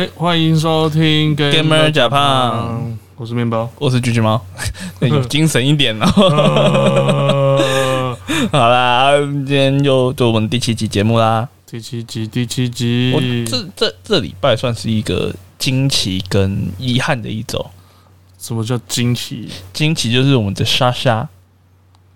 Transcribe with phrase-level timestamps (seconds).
[0.00, 4.40] 哎，欢迎收听 Gamer 假胖，我是面包，我是橘橘猫，
[5.02, 6.06] 有精神一点哦。
[8.50, 11.46] 好啦，今天就做我们第七集节目啦。
[11.66, 17.62] 第七集，第七集，我这这这礼拜算是一个惊奇跟遗憾的一周。
[18.38, 19.50] 什么叫惊奇？
[19.74, 21.28] 惊奇就是我们的莎莎。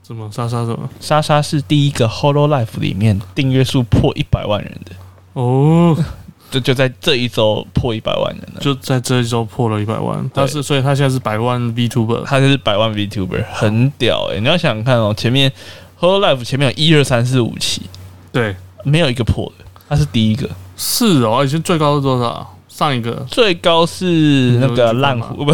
[0.02, 0.64] 怎么莎莎？
[0.64, 4.92] 什么莎莎是第一个 Holo Life 里面订阅数破一百万人的
[5.34, 5.94] 哦。
[6.54, 10.24] 就就在这一周破一百万人了，就在这一周破了一百万。
[10.32, 14.38] 但是，所以他现在是百万 VTuber，他就是百万 VTuber，很屌哎！
[14.38, 15.50] 你要想想看哦，前面
[15.98, 17.82] Whole Life 前面有一二三四五期，
[18.30, 18.54] 对，
[18.84, 20.48] 没有一个破的，他是第一个。
[20.76, 22.56] 是哦，以前最高是多少？
[22.68, 25.52] 上一个最高是那个烂虎， 不，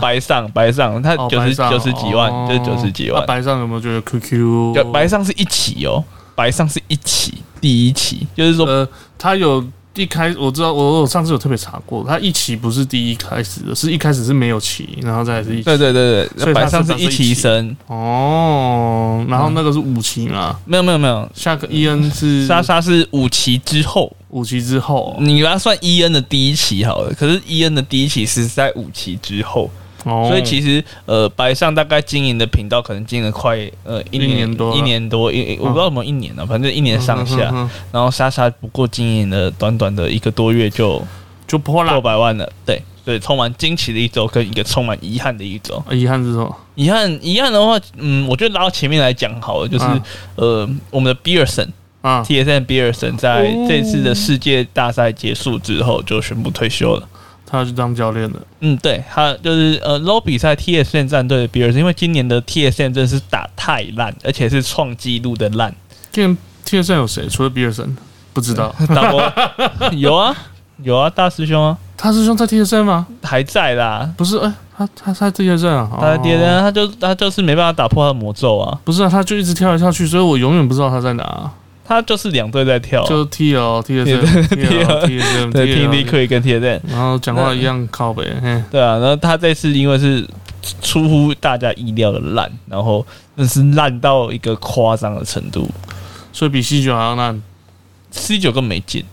[0.00, 3.22] 白上白上，他九十九十几万，就是九十几万。
[3.26, 4.92] 白上有没有觉得 QQ？
[4.92, 6.02] 白上是一起哦，
[6.34, 9.62] 白上是一起，第一期，就是说呃他有。
[9.96, 17.76] 一开我知道，我我上次有特别查过，他一期不是第一开始的，是一开始是没有期，然后再是一对对对对，所以它上是一期生。
[17.86, 20.58] 哦，然后那个是五期嘛？
[20.64, 29.70] 没有没有没有，下个 E N 是莎莎是五期之后，五期之后，你把它算 E N 的第一期好了，可是 E N 的第一期是在五期之后。
[30.28, 37.52] 所以其实，呃，白上大概经营的频道可能经营了快呃一年多，一年多，一我不知道有没有一年了，反正一年上下。
[37.90, 41.02] 然后莎莎不过经营了短短的一个多月就
[41.48, 45.82] 就破了破百万了，对，对，充满惊奇的一周跟一个充满遗憾的一周。
[45.90, 46.56] 遗憾是什么？
[46.76, 49.84] 遗憾遗憾的话，嗯，我觉得拉到前面来讲好了，就是
[50.36, 51.68] 呃，我们的比尔森
[52.02, 57.08] 啊，T S N 比尔森在这次的世界大赛结束之后就宣布退休了。
[57.48, 65.72] 他去当教练的，嗯，对他就是呃，low 比赛 T S N 战队的比尔森，因为今年的 T S N 真是打太烂，而且是创纪录的烂。
[66.10, 67.28] 今年 T S N 有谁？
[67.28, 67.96] 除了比尔森，
[68.32, 68.74] 不知道。
[68.94, 69.22] 打过
[69.96, 70.36] 有啊，
[70.82, 73.06] 有啊，大师兄啊，大师兄在 T S N 吗？
[73.22, 74.38] 还在啦，不是？
[74.38, 78.76] 哎，他他在 T S N 啊，他在 T S N，他就他就是没办法打破他的魔咒啊。
[78.84, 81.50] 不是啊，他就一直跳来跳去，所以我永远不知道他在哪。
[81.86, 84.04] 他就是两队在跳，就 T L T S
[84.48, 88.24] T L T S M 对 T D 可以跟 T S M，然后讲话一样靠北，
[88.70, 90.26] 对啊，然后他这次因为是
[90.82, 95.68] 出乎大家意料的烂，然后那是烂到一个夸张的程度，
[96.32, 97.40] 所以比 C 九还要烂
[98.10, 99.04] ，C 九更没劲，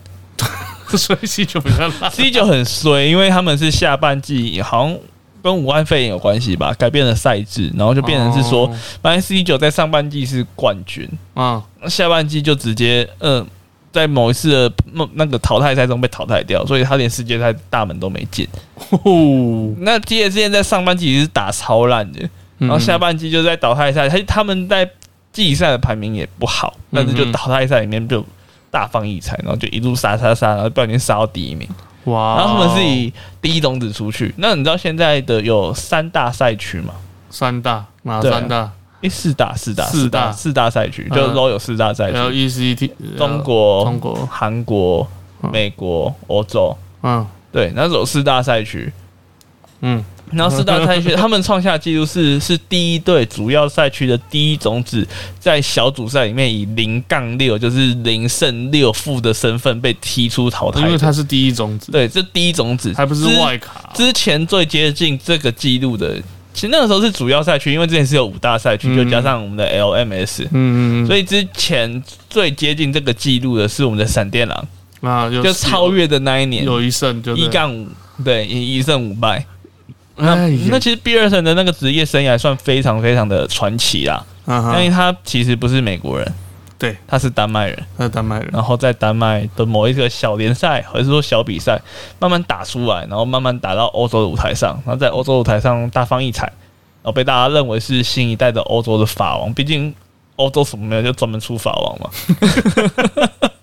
[0.96, 4.98] 所以 C 九比较烂，C 九很衰，因为他们是下半季好像。
[5.44, 6.72] 跟武汉肺炎有关系吧？
[6.78, 8.66] 改变了赛制，然后就变成是说，
[9.02, 13.46] 本来 C 九在上半季是冠军啊，下半季就直接嗯，
[13.92, 18.48] 在某一次的那那个淘汰赛中被淘汰掉，所以他连世界赛大门都没进。
[19.80, 22.26] 那 T S N 在上半季是打超烂的，
[22.56, 24.88] 然后下半季就在淘汰赛，他他们在
[25.30, 28.24] 季赛的排名也不好，但是就淘汰赛里面就
[28.70, 31.68] 大放异彩，然后就一路杀杀杀，然后不小心杀到第一名。
[32.04, 32.36] 哇！
[32.38, 34.34] 然后他们是以第一种子出去。
[34.38, 36.94] 那你知道现在的有三大赛区吗？
[37.30, 38.70] 三大哪三大？
[39.00, 42.16] 诶，四大四大四大四大赛区，就都有四大赛区。
[42.16, 45.06] L E C T，中国、中国、韩国、
[45.52, 46.76] 美国、欧洲。
[47.02, 48.92] 嗯，对，那有四大赛区。
[49.80, 50.02] 嗯。
[50.32, 55.06] 然后四大赛区，他们创下纪录是 是第一队主要赛区的第一种子，
[55.38, 60.80] 在小组赛里面以零杠六，就是零胜六负的身份被踢出淘汰。
[60.80, 62.92] 因为他是第一种子，对，这第一种子。
[62.96, 63.92] 还不是外卡。
[63.94, 66.16] 之前最接近这个记录的，
[66.52, 74.68] 其实那个时候是主要赛区，因为之前是有五大赛区，就加上我们的 LMS，嗯嗯，所以之前最接近这个记录的是我们的闪电狼
[75.00, 76.64] 啊，就超越的那一年。
[76.64, 77.86] 有一胜就一杠五，
[78.24, 79.44] 对，一胜五败。
[80.16, 86.34] 那那其实比尔森的那个职业生涯算非常非常的传奇啦，因为他其实不是美国人，
[86.78, 91.80] 对，他是丹麦人，他是丹麦人，然后在丹麦的某一个小联赛，或者说小比赛，
[92.20, 99.92] 慢慢打出来，然后慢慢打到欧洲的舞台上，然后在欧洲舞台上大放异彩，然后被大家认为是新一代的欧洲的法王，毕竟
[100.36, 102.10] 欧洲什么没有，就专门出法王嘛。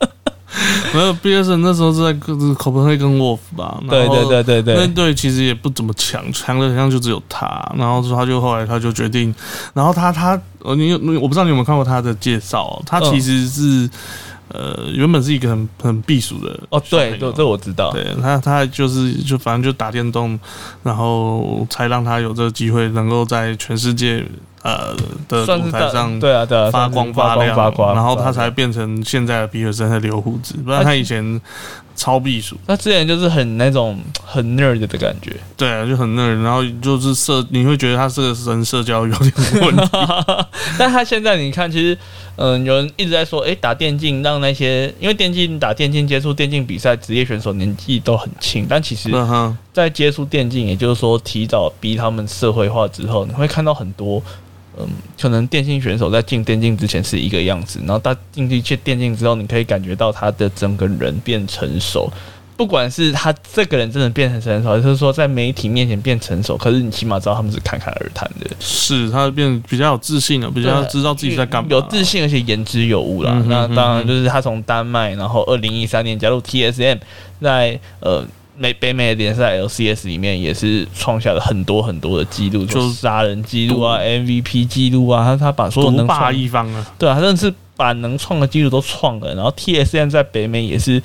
[0.94, 3.80] 没有，毕业生那时候是在是口碑会跟 Wolf 吧？
[3.90, 7.48] 对对对对对，那队其实也不怎么强，强的好像就只有他。
[7.78, 9.34] 然后他就后来他就决定，
[9.74, 12.82] 然后他他呃，你我不知道你有没有看过他的介绍？
[12.86, 13.90] 他其实是
[14.54, 17.92] 呃，原本是一个很很避暑的哦，对，这这我知道。
[17.92, 20.40] 对他他就是就反正就打电动，
[20.84, 24.26] 然后才让他有这个机会能够在全世界
[24.62, 24.96] 呃
[25.28, 31.40] 的舞台上，对啊对啊发光发亮，发光，然后他才变成现在的比尔森和留胡子，不然他以前
[32.02, 32.58] 超避暑。
[32.66, 39.84] 他之前就是很那种 很 nerd 的感觉，对啊，就很 nerd，然后就是社，你会觉得他这个人社交有点问题。
[40.80, 41.96] 但他现在你看，其实
[42.38, 49.12] 嗯，有人一直在说，哎，打电竞让那些因为电竞打电竞接触电竞比赛职业选手年纪都很轻，但其实，
[49.72, 54.24] 在接触电竞，也就是说提早逼他们社会化之后，你会看到很多。
[54.78, 54.88] 嗯，
[55.20, 62.10] 可能电竞选手在进电竞之前是一个样子，然后他进去去电竞之后，你可以感觉到他的整个人变成熟。
[62.58, 68.50] 不管是他这个人真的变成成熟，还是说在媒体面前变成熟，可是你起码知道他们是侃侃而谈的。
[68.60, 73.34] 是他变比较有自信了，比较知道自己在干嘛，有自信而且言之有物了。
[73.48, 77.00] 那当然就是他从丹麦，然后二零一三年加入 TSM，
[77.42, 78.26] 在呃。
[78.58, 89.34] 美北美的联赛 LCS 里面也是创下了很多很多的记录，就杀人记录啊、MVP 记录啊，他他把所有能霸一方啊，对啊，他真的是把能创的记录都创了。
[89.34, 91.02] 然后 TSM 在北美也是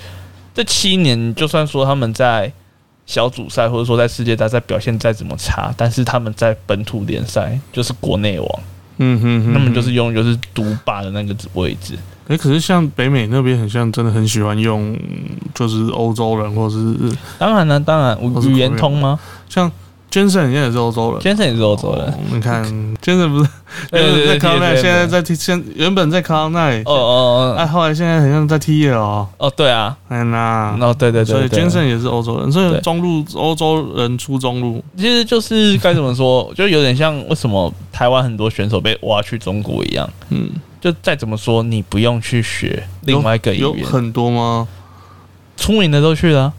[0.55, 2.53] 这七年，就算说他们在
[3.07, 8.49] 小组赛或者说在世界大赛表现再怎么差，但是他们在本土联赛就是国内王，
[8.99, 11.97] 嗯哼，他们就是用就是独霸的那个位置。
[12.29, 14.97] 哎，可是像北美那边很像，真的很喜欢用，
[15.55, 16.95] 就是欧洲人或者是
[17.39, 19.19] 当然呢，当然语言通吗？
[19.49, 19.71] 像
[20.11, 22.15] Jensen 现在也是欧洲人，Jensen 也是欧洲人。
[22.33, 22.65] 你看
[23.03, 29.29] Jensen 不是在康奈，现在在 T，现原本在康奈，哦哦哦，哎，后来现在好像在 T 了哦。
[29.37, 40.49] 哦，对啊，哎那，哦对对对，所以 Jensen 也是欧洲人，所以中路欧洲人出中路，其实就是该怎么说，就有点像为什么台湾很多选手被挖去中国一样，嗯。
[40.87, 44.69] 就再怎么说，你不用去学另外一个语言，有很多吗？
[45.57, 46.53] 出名的都去了，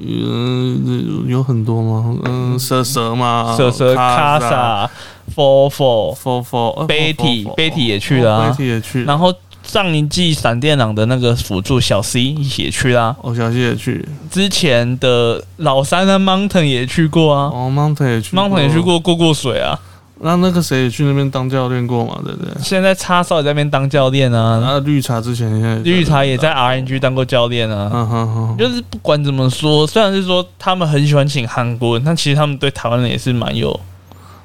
[0.00, 2.18] 嗯，有很多吗？
[2.24, 3.54] 嗯，蛇蛇吗？
[3.56, 4.90] 蛇蛇卡萨
[5.36, 9.32] ，four four four four，Betty Betty 也去了，Betty 也去，然后
[9.62, 12.20] 上一季闪电狼的那个辅助小 C
[12.58, 19.78] 也去啦，哦，小 C 也去，之前的老三的 Mountain 也去过啊，哦，Mountain 也去，Mountain 也去过过过水啊。
[20.20, 22.20] 那那个谁也去那边当教练过嘛？
[22.24, 22.52] 对不对？
[22.60, 24.60] 现在叉烧也在那边当教练啊。
[24.60, 27.88] 那绿茶之前，现在绿茶也在 RNG 当过教练啊。
[27.92, 28.56] 嗯哼哼。
[28.58, 33.78] 就是不管怎么说，虽然是说他们很喜欢请韩国人，但其实他们对台湾人也是蛮有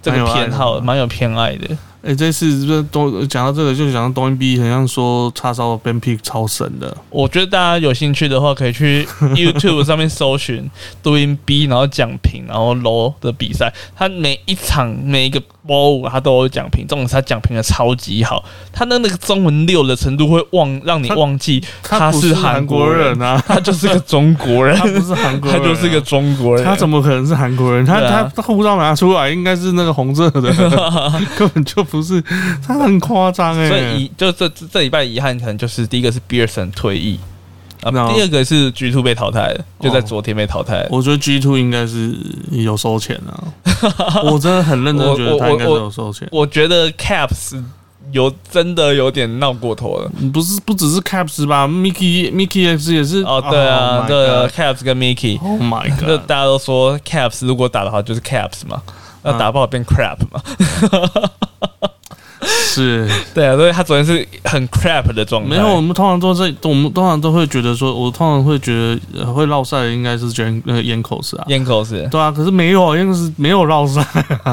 [0.02, 1.76] 这个偏好，蛮有偏爱的。
[2.04, 6.96] 哎，这次这都讲到这个，就讲到东音 B，好像说叉烧 Ben Pick 超神的。
[7.10, 10.70] 我觉得大家有兴趣的话，可以去 YouTube 上面搜寻
[11.02, 15.42] 抖音 B，然后奖评，然后 LO 的比赛，他每一场每一个。
[15.68, 27.86] 哇，他都有讲评，这种他讲评的超级好，他的那个中文六的程度会忘让你忘记他是韩国人啊，他就是个中国人，他不是韩国人，他就是个中国人，他怎么可能是韩国人？
[27.86, 28.02] 他
[28.36, 29.30] 他护照拿出来？
[29.30, 30.42] 应该是那个红色的，
[31.38, 32.22] 根本就不是，
[32.66, 33.70] 他很夸张哎。
[33.70, 37.18] 所以就这这礼拜遗憾可能就是第一个是比尔森退役。
[37.84, 40.88] 啊，第二个是 G Two 被淘汰了，就在昨天被淘汰。
[40.90, 42.16] 我觉得 G Two 应该是
[42.52, 43.44] 有收钱啊，
[44.26, 46.28] 我真的很认真觉得他应该是有收钱。
[46.32, 47.64] 我觉得 Caps
[48.12, 58.82] 有真的有点闹过头了，不是不只是 Caps 吧，Mickey Mickey X 也是哦，对啊，对啊，Caps 跟 Mickey，Oh my God，那大家都说 Caps 如果打的话就是 Caps 嘛，
[59.24, 60.42] 那打不好变 Crap 嘛。
[62.68, 65.50] 是对啊，所以他昨天是很 crap 的状态。
[65.50, 68.74] 没有，我们通常都是，我们通常都会觉得说，我通常会觉
[69.14, 74.06] 得会绕赛的应该是卷那个烟口是啊，烟口是，对啊，可是没有，因为是没有绕赛。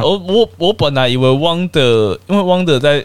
[0.02, 3.04] 我我我本来以为汪的，因为汪的在。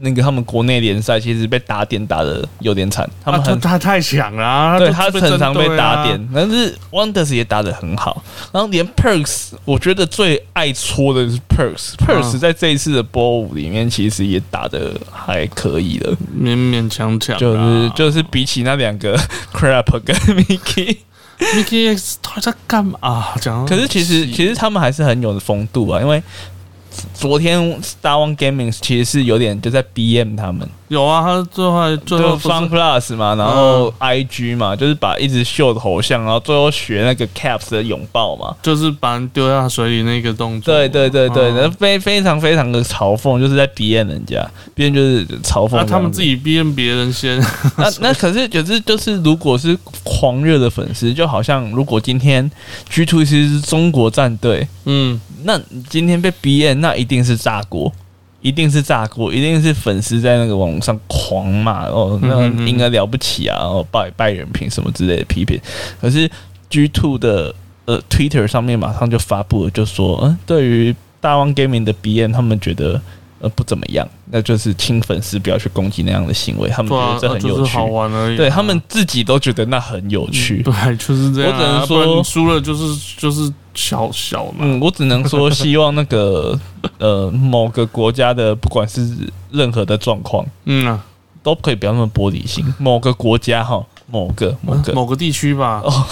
[0.00, 19.18] 那个他们国内联赛其实被打点打的有点惨，他们很他太强了，对他很常被打点，但是 Wonders 也打的很好，然后连 Perks 我觉得最爱戳的是 Perks，Perks 在这一次的波舞里面其实也打的还可以了，勉勉强强，就是就是比起那两个
[19.52, 23.34] Crap 跟 Mickey，Mickey X 他在干嘛？
[23.40, 26.22] 讲，可是其实其实他们还是很有风度啊，因为。
[27.14, 30.68] 昨天 Star One Gaming 其实是有点就在 BM 他们。
[30.88, 40.74] 有啊，他最后最后 Fun Plus 嘛，然后 IG 嘛，就是把一直秀的头像，然后最后学那个 Caps 的拥抱嘛，就是把人丢下水里那个动作。
[40.74, 45.76] 对对对对，那非非常非常的嘲讽，就是在 BM 人家，别人就是嘲讽。
[45.76, 47.38] 那他们自己 BM 别人先。
[47.76, 52.50] 那那可是就是就是，如果是狂热的粉丝，就好像如果今天
[52.88, 57.92] G Two 其实是中国战队，嗯，那今天被 BN，，那一定是炸锅。
[58.40, 65.60] 一定是炸锅，一定是粉丝在那个网上狂骂哦，那应该了不起啊，哦败败人品什么之类的批评。
[66.00, 66.30] 可是
[66.70, 67.52] G Two 的
[67.86, 73.02] 呃 Twitter 上面马上就发布了，就说嗯，对于大王 Gaming 的 BM，他们觉得
[73.40, 78.36] 呃不怎么样，那就是请粉丝不要去攻击那样的行为，他们觉得这很有趣，好玩而已。
[78.36, 81.52] 对他们自己都觉得那很有趣，对，就是这样。
[81.52, 84.58] 我只能说输了就是就是小小嘛。
[84.60, 86.58] 嗯，我只能说希望那个
[86.98, 89.08] 呃某个国家的不管是
[89.52, 91.00] 任何的状况，嗯啊，
[91.44, 92.64] 都可以不要那么玻璃心。
[92.78, 93.80] 某个国家哈，
[94.10, 95.80] 某个某个某个地区吧。
[95.84, 96.04] 哦。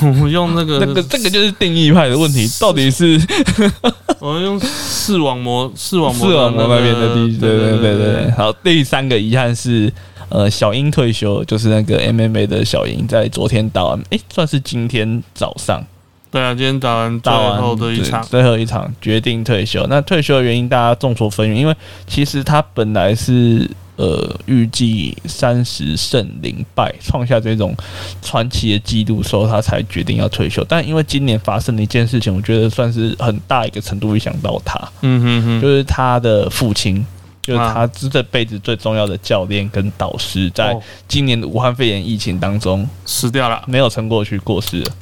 [0.00, 3.20] 我们用那个 那个这个就是定义派的问题，到底是
[4.18, 8.30] 我们用视网膜视网膜视网膜那边的地，对对对对。
[8.32, 9.92] 好，第三个遗憾是
[10.32, 15.84] 呃小英退休，就是那个 MMA 的小英在昨天打完，哎，算是今天早上。
[16.30, 19.86] 对啊，今天打完打完后的一场，最后一场决定退休。
[19.88, 23.70] 那退休的原因大家众说纷纭，因为其实他本来是。
[23.96, 27.76] 呃，预计三十胜零败，创下这种
[28.22, 30.64] 传奇的记录时候，他才决定要退休。
[30.66, 34.80] 但因为今年发生的一件事情，我觉得算是很大一个程度影响到他。
[35.02, 37.04] 嗯哼哼，就是他的父亲，
[37.42, 40.74] 就是他这辈子最重要的教练跟导师，在
[41.08, 44.92] 今年的武汉肺炎疫情当中死掉了，没有撑过去，过世了。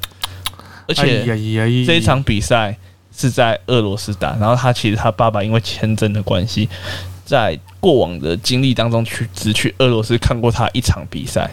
[0.89, 1.25] 而且
[1.85, 2.77] 这一场比赛
[3.15, 6.69] 是在俄罗斯打，然后他其实他爸爸因为签证的关系。
[7.23, 11.49] 在过往的经历当中，去只去俄罗斯看过他一场比赛。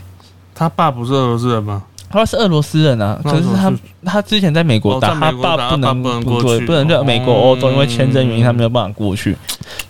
[0.55, 1.83] 他爸不是俄罗斯人吗？
[2.09, 3.73] 他是俄罗斯人啊，可是他
[4.05, 9.37] 他之前在美国打，他爸不能过去，不能在美国、欧洲，因为签证原因，他没有办法过去。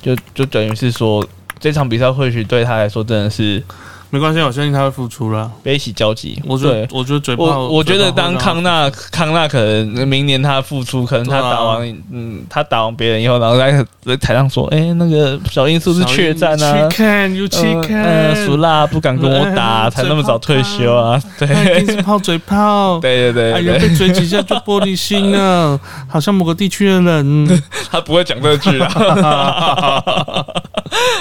[0.02, 1.26] 就就等于是说，
[1.60, 3.64] 这场比赛或许对他来说真的是。
[4.10, 6.42] 没关系，我相信他会复出了，悲喜交集。
[6.46, 16.88] 我觉得，我觉得嘴炮，我我觉得当康纳康纳可能明年他复出，可能他打完，嗯，他打完别人以后，然后在在台上说，哎，那个小英是不是缺战啊？
[16.90, 21.22] 去看，有去看，嗯，苏拉不敢跟我 打，才那么早退休啊？
[21.38, 27.62] 对，一直泡嘴炮， 对对对，哎呀，被嘴几下就玻璃心了，好像某个地区的人，
[27.92, 30.02] 他不会讲这句啊。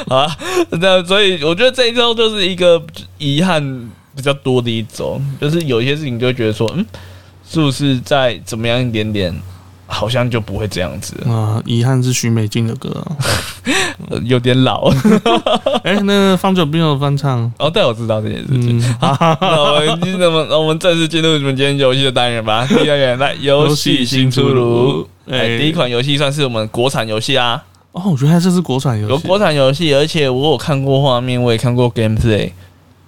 [0.08, 0.36] 啊，
[0.70, 2.75] 那所以我觉得这一周就是一个。
[3.18, 6.84] 遗憾比较多的一种，就是有一些事情就会觉得说，嗯，
[7.48, 9.34] 是不是再怎么样一点点，
[9.86, 11.62] 好像就不会这样子啊？
[11.64, 13.06] 遗憾是徐美静的歌，
[14.24, 14.90] 有点老。
[15.84, 18.78] 哎，那方九斌有翻唱哦，对，我知道这件事情。
[19.00, 22.66] 那我们那么，我们正式进入你们今天游戏的单元吧。
[22.66, 27.62] 第二元来游戏新出炉，哎，第一款游戏算是我们国产游戏啊。
[27.92, 32.50] 哦，我觉得这是国产游戏，有国产游戏，而且我有看过画面，我也看过 gameplay。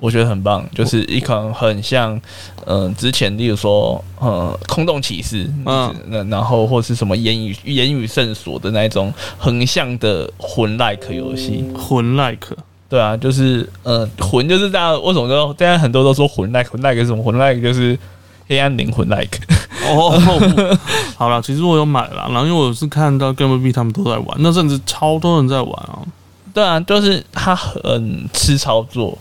[0.01, 2.21] 我觉得很棒，就是一款很像，
[2.67, 12.57] 嗯，之前例如说，呃，空洞骑士，嗯，那然后或是什么言语言语圣所的那一种横向的魂 like 游戏，魂 like，
[12.89, 17.23] 对啊，就是呃，魂就是大家为什么说现在很多都说魂 like，魂 like 是什么？
[17.23, 17.99] 魂 like 就是
[18.47, 19.39] 黑暗灵魂 like。
[19.85, 20.11] 哦，
[21.17, 25.99] 好了，其实我有买了，然后因为我是看到 Game B 他们都在玩，那阵子超多人在玩啊。
[26.55, 29.19] 对啊，就是他很吃操作。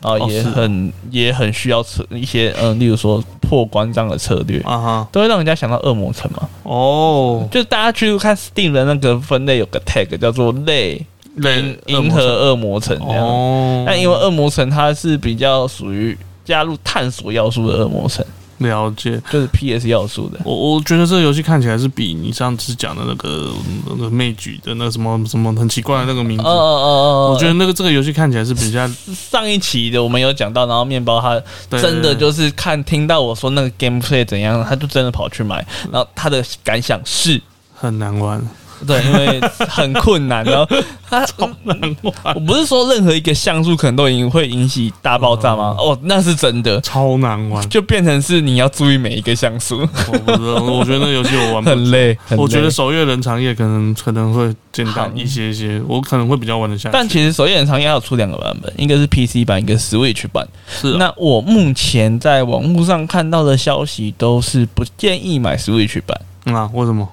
[0.00, 6.48] 啊，也很也很需要策一些嗯，例如说破关这样的策略啊哈，都会让人家想到恶魔城嘛。
[6.62, 11.04] 哦，就大家去看 Steam 的那个分类有个 tag 叫做类
[11.36, 13.26] 银银河恶魔城这样。
[13.26, 18.24] 哦，那因为恶魔城它是比较属于加入探索要素的恶魔城。
[18.60, 19.88] 了解，就是 P.S.
[19.88, 20.38] 要素的。
[20.44, 23.50] 我我觉得这个游戏看起来是比你上次讲的那个
[23.88, 26.44] 那个魅举的那个什么什么很奇怪的那个名字。
[26.44, 28.88] 哦哦哦我觉得那个这个游戏看起来是比较
[29.30, 31.40] 上一期的我们有讲到，然后面包他
[31.78, 37.40] 真的就是看听到我说那个 gameplay 怎样，他就真的跑去买，然后他的感想是
[37.74, 38.40] 很难玩。
[38.86, 40.66] 对，因为很困难，然后
[41.08, 42.34] 它超难玩。
[42.34, 45.76] 我不是说任何一个像素可能都已经会引起大爆炸吗？
[45.78, 49.80] 哦，那是真的，超难玩，就变成是你要注意每一个像素。
[49.80, 52.16] 我不知道，我觉得那游戏我玩很累。
[52.36, 56.88] 我觉得守夜人长夜可能可能会简单一些些，我可能会比较玩得下。
[56.92, 60.46] 但其实守夜人长夜要出两个版本，一个是 PC 版，一个 Switch 版。
[60.68, 60.94] 是。
[60.94, 66.18] 那我目前在网络上看到的消息都是不建议买 Switch 版。
[66.54, 66.68] 啊？
[66.72, 67.06] 为什么？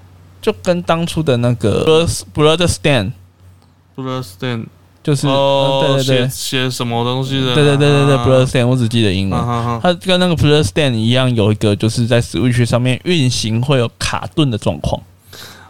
[0.48, 4.64] 就跟当初的那个 Brother Stan，Brother Stan
[5.04, 7.54] 就是对对对，写什么东西的？
[7.54, 9.38] 对对对对对 Brother Stand 我只记得英文。
[9.84, 15.02] 它跟那个 Brother Stand 一样，有一个就是在 Switch 上面运行会有卡顿的状况。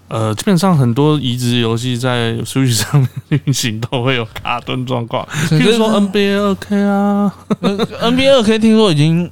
[0.10, 5.28] 呃，基本上很多移植游戏在 Switch 上面运行都会有卡顿状况。
[5.50, 9.32] 比如说 NBA 二 K 啊， NBA 二 K 听说已经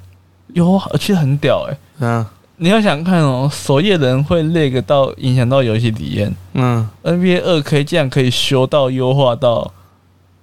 [0.56, 1.78] 有，而且很屌哎。
[2.00, 2.26] 嗯。
[2.58, 6.34] 你要想看哦，守夜人会那个到影响到游戏体验。
[6.54, 9.74] 嗯，NBA 二 K 这样可以修到优化到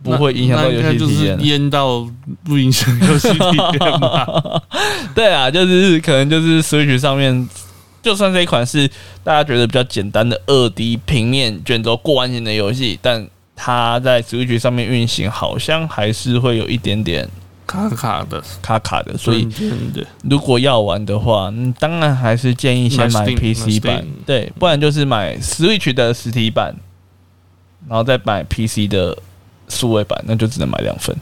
[0.03, 2.07] 不会影响到游戏体验，淹到
[2.45, 3.39] 不影响游戏体
[3.81, 4.27] 验吗？
[5.15, 7.49] 对啊，就是可能就是 Switch 上面
[8.03, 8.89] 就算这一款是
[9.25, 17.29] 大家觉得比较简单的二 D 平面卷轴过完型的游戏，但它在 Switch 上面运行，好像还是会有一点点
[17.73, 19.17] 卡卡的、卡卡的。
[19.17, 19.49] 所以，
[20.25, 26.75] 如果要玩的话，当然还是建议先买 PC 版，对，不然就是买 Switch 的实体版，
[27.89, 29.17] 然后再买 PC 的
[29.69, 31.17] 数位版，那就只能买两份。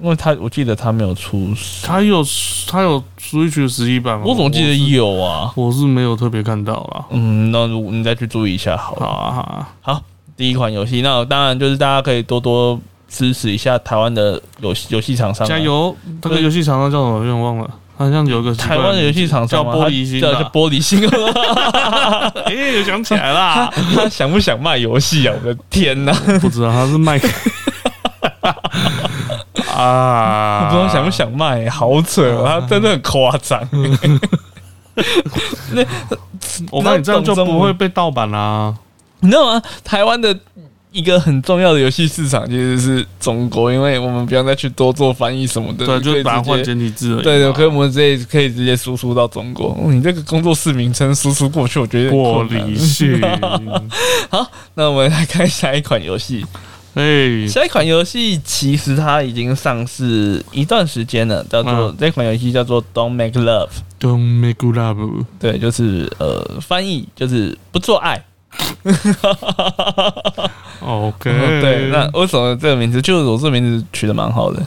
[0.00, 1.52] 因为他，我记得他没有出，
[1.82, 2.24] 他有
[2.68, 4.24] 他有 Switch 的实体版吗？
[4.26, 7.04] 我总记得有啊，我是没有特别看到啦。
[7.10, 9.06] 嗯，那你再去注意一下，好了。
[9.06, 10.02] 好啊，好啊，好。
[10.36, 12.78] 第一款游戏，那当然就是大家可以多多
[13.08, 15.96] 支持一下台湾的游戏游戏厂商，加油！
[16.20, 17.18] 这个游戏厂商叫什么？
[17.18, 21.00] 有点忘了，好像有个台湾的游戏厂商叫玻璃心，叫玻璃心。
[22.44, 25.34] 哎，想起来啦，他想不想卖游戏啊？
[25.42, 26.12] 我的天哪！
[26.40, 27.18] 不知道他是卖。
[29.74, 30.68] 啊！
[30.70, 32.60] 不知道想不想卖，好扯啊！
[32.60, 33.60] 他真的很夸张。
[35.72, 35.84] 那
[36.70, 38.74] 我看你这样就不会被盗版啦。
[39.20, 39.62] 你知道吗？
[39.84, 40.36] 台湾的
[40.90, 47.16] 一个很重要的游戏市场其实是中国，因为我们不用再去多做翻译什么的，对，就把它换简体字。
[47.22, 49.76] 对对，可以我们直接可以直接输出到中国。
[49.88, 53.20] 你这个工作室名称输出过去，我觉得过离去。
[54.30, 56.44] 好，那我们来看下一款游戏。
[56.94, 63.68] 哎，下一款游戏其实它已经上市一段时间了，叫做这款游戏叫做 Don't Make Love。
[64.00, 68.24] Don't Make Love，对，就是呃，翻译就是不做爱。
[70.80, 73.00] OK， 对，那为什么这个名字？
[73.02, 74.60] 就是我这名字取得蛮好的，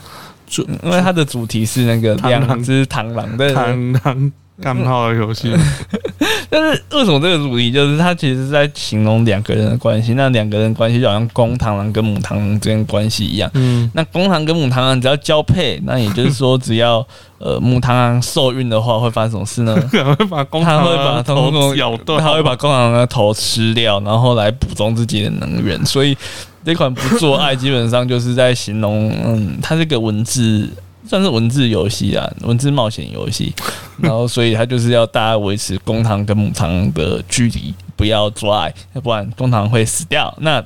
[0.46, 4.32] 就因为它的主题是那个两只螳螂的螳螂。
[4.60, 5.52] 干炮的游戏，
[6.50, 10.14] 但是为什么这个主题就是它其实是在形容两个人的关系？
[10.14, 13.50] 那两个人关系就好像公螳螂跟母螳螂之间关系一样。
[13.54, 17.04] 嗯，那公螳跟母螳螂只要交配，那也就是说，只要
[17.38, 19.74] 呃母螳螂受孕的话，会发生什么事呢？
[19.90, 25.84] 会把公螳会把头咬断，它会把公螳螂的头吃掉，然后来补充自己的能源。
[25.84, 26.16] 所以
[26.64, 30.68] 这款不做爱，基本上就是在形容，嗯，它这个文字。
[31.06, 33.52] 算是文字游戏啊，文字冒险游戏，
[34.00, 40.32] 然后所以它就是要大家维持公堂跟母堂的距离，不要做爱，要不然公堂会死掉。
[40.40, 40.64] 那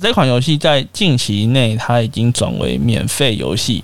[0.00, 3.82] 这款游戏在近期内它已经转为免费游戏，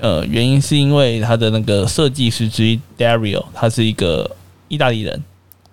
[0.00, 4.30] 呃，原因是因为它的那个设计师之一 Dario，他是一个
[4.68, 5.22] 意大利人，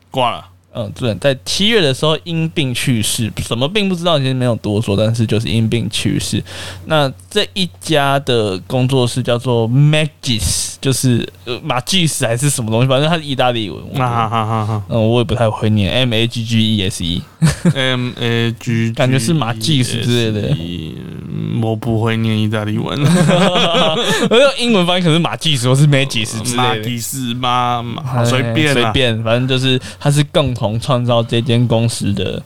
[0.09, 0.45] 挂了。
[0.73, 6.41] 嗯，对，在七月的时候因病去世，什么病不知道，其实没有多说，但是就是因病去世。
[6.85, 11.27] 那这一家的工作室叫做 Magis，就是
[11.61, 13.83] 马吉斯还是什么东西，反正它是意大利文。
[13.95, 20.55] 哈哈哈哈嗯，我也不太会念 M A G G E S E，M A G，感觉是马吉斯之类的。
[21.61, 22.97] 我不会念意大利文，
[24.29, 26.55] 我用英文翻译可是马吉斯或是 Magis 之类的。
[26.55, 27.83] 马吉斯吗？
[28.25, 30.55] 随便随便，反正就是它是更。
[30.61, 32.39] 同创造这间公司的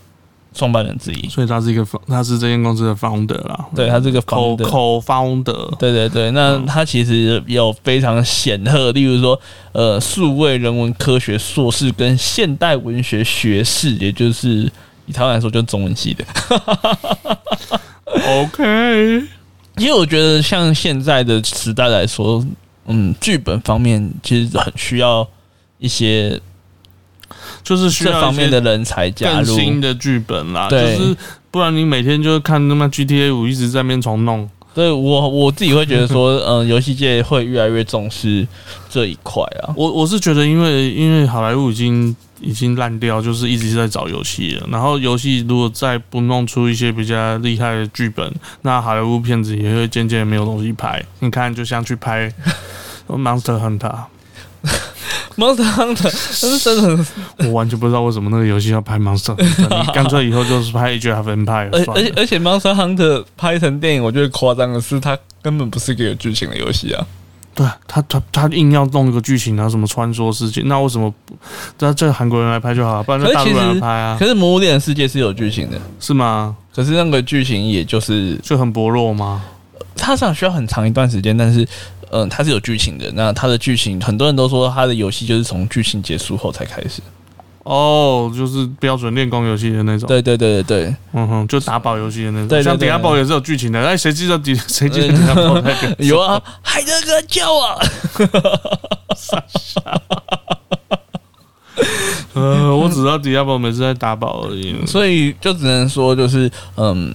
[0.54, 3.66] 创办人之一，所以他是一个他是这间公司的 founder 啦。
[3.76, 6.32] 对他这个 co co founder，对对对。
[6.32, 9.38] 那他其实有非常显赫，例如说，
[9.74, 14.72] 呃，数位人文科学硕士跟现代文学学士，也就是
[15.08, 16.24] 以他来说，就是中文系的。
[18.46, 19.24] OK，
[19.76, 22.42] 因为我觉得像现在的时代来说，
[22.86, 25.28] 嗯，剧本方面其实很需要
[25.80, 26.40] 一些。
[27.66, 31.18] 就是需要这方面的人才加入新的剧本啦，就是
[31.52, 34.50] 不然你每天就是看那么 GTA 五一直在边重弄。
[34.76, 38.46] 对我我自己会觉得说，嗯， 游戏界会越来越重视
[38.90, 39.74] 这一块啊。
[39.76, 44.68] 我我是觉得，因为因为好莱坞已经已经烂掉，就是一直在找游戏了。
[44.70, 48.30] 然后游戏如果再不弄出一些比较厉害的剧本，
[48.64, 51.02] 那好莱坞片子也会渐渐没有东西拍。
[51.20, 52.30] 你看，就像去拍
[53.08, 53.96] Monster Hunter。
[55.38, 57.06] Monster Hunter，但是真的，
[57.40, 59.84] 我完全不知道为什么那个游戏要拍 Monster Hunter。
[59.84, 61.70] 你干脆以后就是拍 Age of Empire。
[61.72, 67.06] 而而且而且 Monster Hunter 拍成电影，我觉得夸张的是，它根本不是一个有剧情的游戏啊。
[67.54, 71.14] 对他他他硬要弄一个剧情啊，什么穿梭世界，那为什么
[71.80, 74.18] 那这韩国人来拍就好了，不然就大陆人来拍啊？
[74.20, 76.56] 可是《魔物猎人世界》是有剧情的，是吗？
[76.74, 79.42] 可是那个剧情也就是就很薄弱吗？
[79.96, 81.66] 它上需要很长一段时间，但是。
[82.18, 83.12] 嗯，它是有剧情的。
[83.14, 87.02] 那它的剧情，很多人都说它的游戏就是从剧情结束后才开始。
[87.64, 90.08] 哦，就是标准练功游戏的那种。
[90.08, 92.48] 对对对对对，嗯哼，就打宝游戏的那种。
[92.48, 93.82] 对，像《迪亚宝》也是有剧情的。
[93.82, 94.56] 哎，谁记得底？
[94.70, 95.96] 谁记得迪亚宝那个？
[96.06, 97.82] 有啊，海德哥叫我。
[99.18, 99.82] 傻傻。
[102.34, 104.74] 呃，我只知道迪亚宝每次在打宝而已。
[104.86, 107.14] 所以就只能说，就是嗯。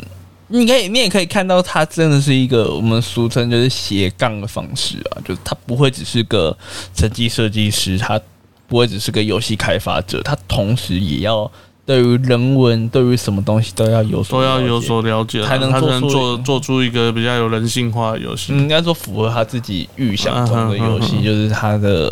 [0.50, 6.56] 你可以，你也可以看到，他真的是一个我们俗称就是斜杠的方式啊，就是他不会只是个
[6.94, 8.20] 成绩设计师，他
[8.66, 11.50] 不会只是个游戏开发者，他同时也要
[11.86, 18.52] 对于人文，对于什么东西都要有所都要有所了解，才能做做做出一个比较有人性化的游戏。
[18.52, 22.08] 应该说符合他自己预想中的游戏，就是他的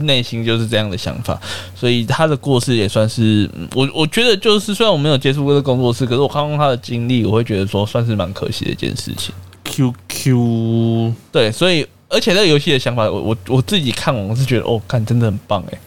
[0.00, 1.40] 内心就是这样的想法。
[1.74, 9.34] 所以他的过世也算是我我觉得就是虽然我没有接触过这工作室，可是我看过他的经历，我会觉得说算是蛮可惜的一件事情。
[9.64, 11.86] Q Q 对，所以。
[12.12, 15.78] 而且那个游戏的想法，我我我自己看完，我是觉得哦，看真的很棒哎。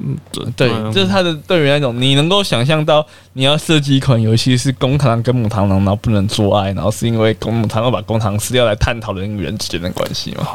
[0.00, 0.16] 嗯，
[0.56, 10.46] 对，就是他的对于那种你能够想象到你要设计一款游戏是公螳螂跟母螳螂，然后不能做爱，然后是因为公母螳螂把公螳螂撕掉来探讨人与人之间的关系吗？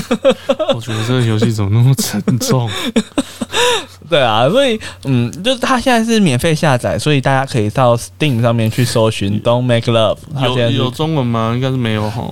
[0.74, 2.70] 我觉得这个游戏怎么那么沉重？
[4.08, 10.18] 对啊，所以嗯，就是它现在是免费下载，所以大家可以到 Steam 上面去搜寻 Don't Make Love。
[10.42, 11.52] 有有中文吗？
[11.54, 12.28] 应该是没有哈。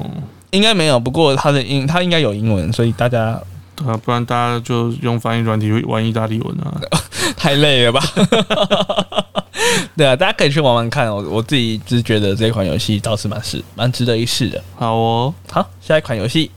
[0.50, 3.38] 应该没有，不过它的英它应该有英文，所以大家
[3.78, 6.80] 对啊，不然大家就用翻译软体玩意大利文啊，
[7.38, 8.02] 太累了吧？
[9.96, 11.08] 对啊，大家可以去玩玩看。
[11.14, 14.62] 我我自己是觉得这款游戏倒是蛮是蛮值得一试的。
[14.76, 16.50] 好哦，好，下一款游戏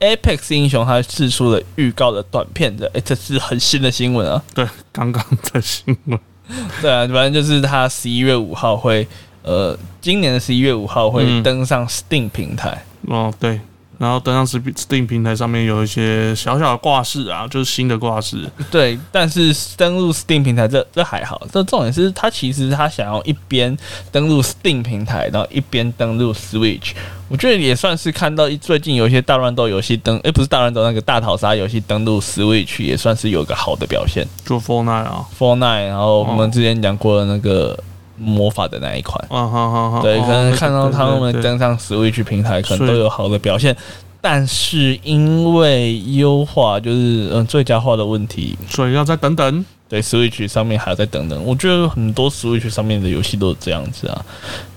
[0.16, 4.42] 《Apex 英雄》它试出了预告的短片的，哎，这是很新的新闻啊。
[4.54, 6.18] 对，刚刚的新闻。
[6.80, 9.06] 对啊，反正就是它十一月五号会，
[9.42, 12.84] 呃，今年的十一月五号会登上 Steam 平台。
[13.08, 13.60] 哦，对，
[13.98, 18.44] 然后登上 Steam 平台上面有一些小小的挂饰啊，就是新的挂饰。
[18.70, 23.76] 对，但是登录 Steam 平台这这还好，这重点是他其实他想要一边
[24.12, 26.92] 登录 Steam 平台，然后一边登录 Switch。
[27.28, 34.26] 我觉得也算是看到最近有一些大乱斗游戏登，哎，不是大乱斗那个大逃杀游戏登录 Switch，也算是有一个好的表现。
[34.44, 37.78] 做 Fortnite 啊，Fortnite，然后我们之前讲过的那个。
[38.18, 43.76] 魔法的那一款，啊，好好好，对，可能看到他们登上 Switch 平台，可能都有好的表现，
[44.22, 49.64] 但是因为优化就是嗯最佳化的问题，所以要再等等。
[49.88, 51.44] 对，Switch 上面还要再等等。
[51.44, 54.24] 我觉得很多 Switch 上面的游戏都是这样子啊。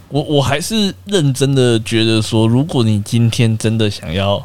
[0.09, 4.43] 我我还是认真的觉得说，如果你今天真的想要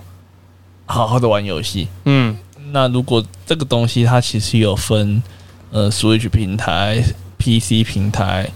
[0.86, 2.36] 好好的玩游戏，嗯，
[2.70, 5.22] 那如果这个东西它其实有分
[5.70, 7.02] 呃 Switch 平台、
[7.38, 8.48] PC 平台。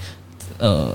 [0.58, 0.92] 呃，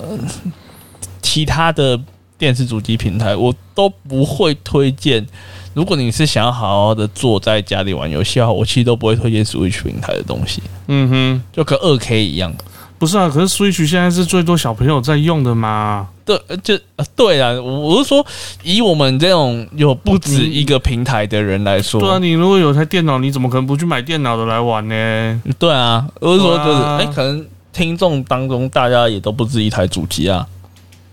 [1.22, 2.00] 其他的
[2.38, 5.26] 电视主机平台我都不会推荐。
[5.74, 10.62] 如果你是想要好好的坐在家里玩游戏的话，我其实都不会推荐 Switch 平台的东西。
[10.88, 12.54] 嗯哼，就跟二 K 一样。
[13.00, 16.08] 不是啊，可是 Switch 现在是最多小朋友在用的嘛？
[16.24, 16.80] 对，就
[17.16, 17.52] 对啊。
[17.54, 18.24] 我我是说，
[18.64, 25.42] 以我们这种有不止一个平台的人来说，对啊，你如果有台电脑，你怎么可能不去买电脑的来玩呢？
[25.58, 27.46] 对啊，我是说，就是哎，可能。
[27.74, 30.48] 听众当中，大家也都不止一台主机啊，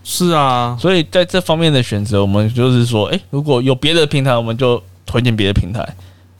[0.03, 5.85] 是啊，所以在这方面的选择，我们就是说，哎，如果有别的平台，我们就推荐别的平台。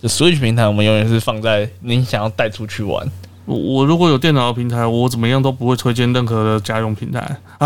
[0.02, 3.08] 就 Switch 平台，我们永远是放在您想要带出去玩。
[3.46, 7.38] 我我如果有电脑的平台，我怎么样都不会推荐任何的家用平台。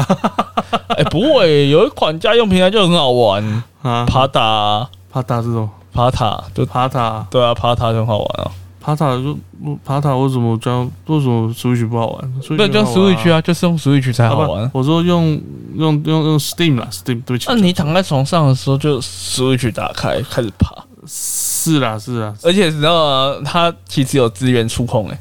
[0.90, 8.52] 哎，不会，有一款家用平台就很好玩啊，帕塔，帕塔这种，帕塔就帕塔，对啊，帕塔很好玩啊。
[8.86, 9.36] 爬塔就
[9.84, 10.88] 爬塔，为什么这样？
[11.08, 12.34] 为什么 Switch 不好玩？
[12.56, 14.70] 对，就 Switch 啊，就是用 Switch 才好玩。
[14.72, 15.42] 我说用
[15.76, 17.46] 用用用 Steam 啦，Steam 对不起。
[17.48, 20.86] 那你躺在床上的时候，就 Switch 打开开始爬。
[21.08, 23.42] 是啦，是啦，而且你知道吗？
[23.44, 25.18] 它其实有资源触控诶。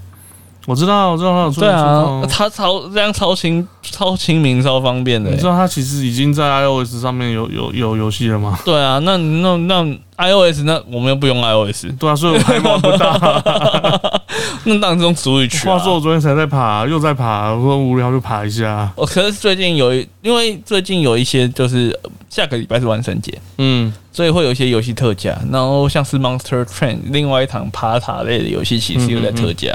[0.66, 1.68] 我知道，我知道他有触控。
[1.68, 5.30] 对啊，他超这样超清、超亲民、超方便的。
[5.30, 8.58] 你知道他其实已经在 iOS 上面有有有游戏了吗？
[8.64, 9.96] 对啊，那那那。
[10.16, 13.18] iOS 那我们又不用 iOS，对啊，所以我还玩不到。
[14.62, 18.88] 那当中 Switch，话说我昨天才在爬，又在爬，我说无聊就爬一下。
[18.94, 21.98] 我可是最近有一，因为最近有一些就是
[22.30, 25.36] 下个礼拜是万圣节，嗯，所以会有一些游戏特价。
[25.50, 29.72] 然后像是 Monster Train，另外一堂爬塔类的游戏其实又在特价，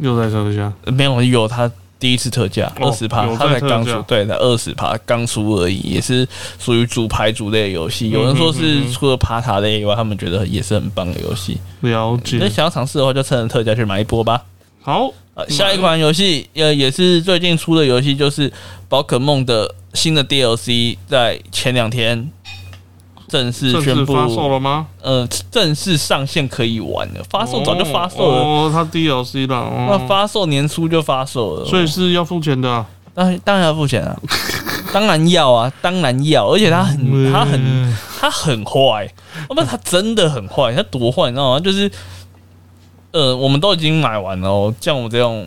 [0.00, 1.70] 又在特价，没有有它。
[2.00, 6.26] 第一次特价二十趴，它才刚出，对，才二十趴刚出而已，也是
[6.58, 8.08] 属于主牌主类游戏。
[8.08, 11.58] 有人说是除了爬塔类以外，他们觉得也是很棒的游戏。
[11.82, 12.38] 了解。
[12.40, 14.42] 那想要尝试的话，就趁着特价去买一波吧。
[14.80, 15.12] 好，
[15.50, 18.50] 下一款游戏呃也是最近出的游戏，就是
[18.88, 22.32] 宝可梦的新的 DLC，在前两天。
[23.30, 24.88] 正式宣布发售了吗？
[25.00, 27.22] 呃，正式上线可以玩了。
[27.30, 28.42] 发售早就发售了。
[28.42, 29.70] 哦，它 DLC 了。
[29.88, 32.84] 那发售年初就发售了，所以是要付钱的。
[33.14, 34.16] 当然当然要付钱啊，
[34.92, 36.48] 当然要啊，当然要。
[36.48, 39.08] 而且他很他很他很坏，
[39.48, 40.74] 不，他真的很坏。
[40.74, 41.60] 他多坏，你知道吗？
[41.60, 41.90] 就是，
[43.12, 45.46] 呃，我们都已经买完了哦，像我这种。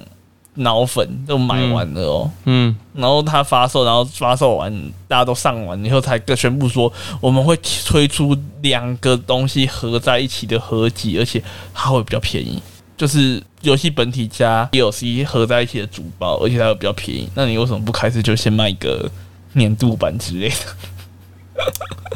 [0.56, 4.72] 脑粉都买完了哦，嗯，然后他发售，然后发售完，
[5.08, 12.62] 大家都上完以后，才宣布说我们会推出两个东西合在一起的合集，而且它会比较便宜。
[12.96, 19.10] 就是游戏本体加 DLC 合在一起的主包，而且它会比较便宜，那你为什么不开始就先卖一个
[19.54, 20.56] 年度版之类的？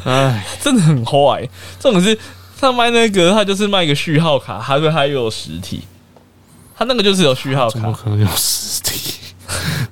[0.04, 1.46] 哎， 真的很坏。
[1.80, 2.16] 这种是
[2.60, 5.82] 他卖那个，他就是卖一个序号卡，他说他又有实体，
[6.78, 9.14] 他那个就是有序号卡，怎么可能有实体？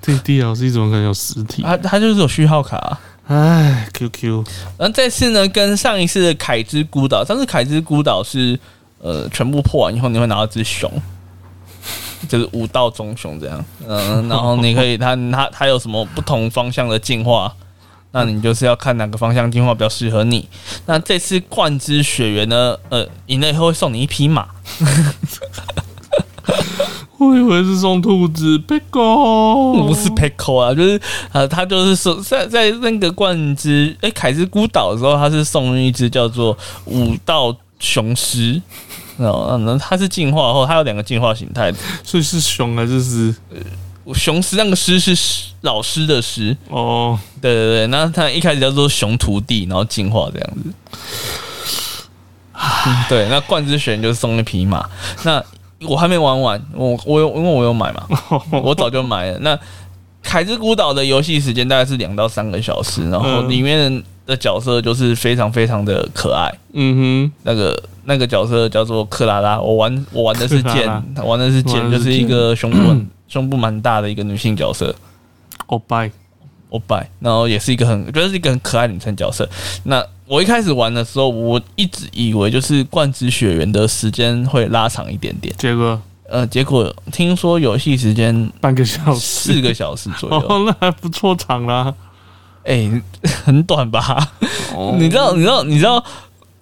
[0.01, 1.61] 这 DLC 怎么可能有实体？
[1.63, 2.97] 他他就是有序号卡。
[3.27, 4.45] 哎，QQ。
[4.77, 8.57] 然后这次呢，跟上一次的凯之孤岛，上次凯之孤岛是
[8.99, 10.89] 呃全部破完以后，你会拿到只熊，
[12.29, 13.65] 就是五道中熊这样。
[13.85, 17.53] 嗯，然后你可以，它它它有什么不同方向的进化？
[18.11, 20.47] 那你就是要看哪个方向进化比较适合你。
[20.85, 22.77] 那这次冠之雪原呢？
[22.87, 24.47] 呃，赢了以后会送你一匹马。
[27.17, 31.01] 我以为是送兔子 p i c o 不是 p i c o 啊，就是
[31.31, 38.61] 呃，他就是送在在那个冠之哎凯之孤岛的时候，他是送一只叫做五道雄狮。
[39.17, 43.33] 哦，那它是进化后，它有两个进化形态，所以是熊还是狮？
[44.13, 45.17] 雄狮那个狮是
[45.61, 50.71] 老师的狮哦，对对对，那他一开始叫做熊徒弟，然后进化这样子。
[53.09, 54.87] 对，那冠之玄就是送一匹马，
[55.23, 55.43] 那。
[55.85, 58.07] 我还没玩完，我我有因为我有买嘛，
[58.63, 59.39] 我早就买了。
[59.39, 59.59] 那
[60.23, 66.51] 凯之孤岛的游戏时间大概是两到三个小时，然后里面的角色就是非常非常的可爱。
[66.73, 70.87] 嗯哼，那个那个角色叫做克拉拉，我玩我玩的是剑，
[71.23, 74.93] 玩的是剑，就是一个胸部胸部蛮大的一个女性角色。
[75.67, 76.09] 欧拜
[76.69, 79.47] 欧拜，然后也是一个很，觉得是一个很可爱女生角色。
[79.83, 85.55] 那我一开始玩的时候，我一直以为就是冠之雪原的时间会拉长一点点。
[85.57, 89.19] 结果，呃，结果听说游戏时间半个小时，
[89.53, 91.93] 四个小时左右，那还不错长啦。
[92.65, 93.01] 哎，
[93.45, 94.33] 很短吧？
[94.99, 95.31] 你知道？
[95.33, 95.63] 你知道？
[95.63, 96.03] 你知道？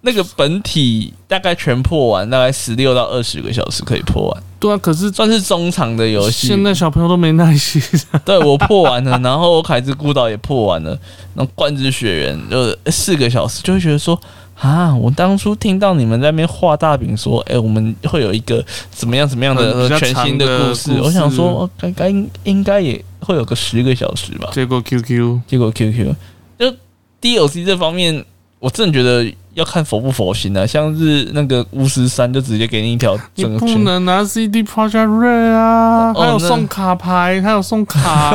[0.02, 4.42] 那个本体大概全破完，大概十六到二十个小时可以破完。
[4.60, 6.46] 对啊，可是算是中长的游戏。
[6.46, 7.82] 现在小朋友都没耐心。
[8.24, 10.90] 对我破完了，然后我凯之孤岛也破完了，
[11.34, 14.18] 然后冠之雪原就四个小时，就会觉得说
[14.58, 22.08] 啊，我当初听到你们在那边画大饼说，哎，我们会有一个怎么样怎么样的全新的故事，我想说该该
[22.44, 24.48] 应该也会有个十个小时吧。
[24.52, 26.14] 结果 QQ，结果 QQ，
[26.58, 26.72] 就
[27.20, 28.24] DLC 这方面，
[28.60, 29.30] 我真的觉得。
[29.56, 38.32] 要看佛不佛心啊，像是那个巫师三就直接给你一条，你不能拿 CD Project Red 啊，还有送卡牌，还有送卡，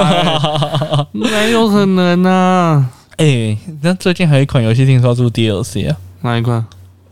[1.14, 2.90] 哪有可能啊！
[3.18, 6.66] 哎，那最近还有一款游戏听说出 DLC 啊，哪一款？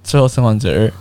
[0.04, 0.92] 最后生还者二。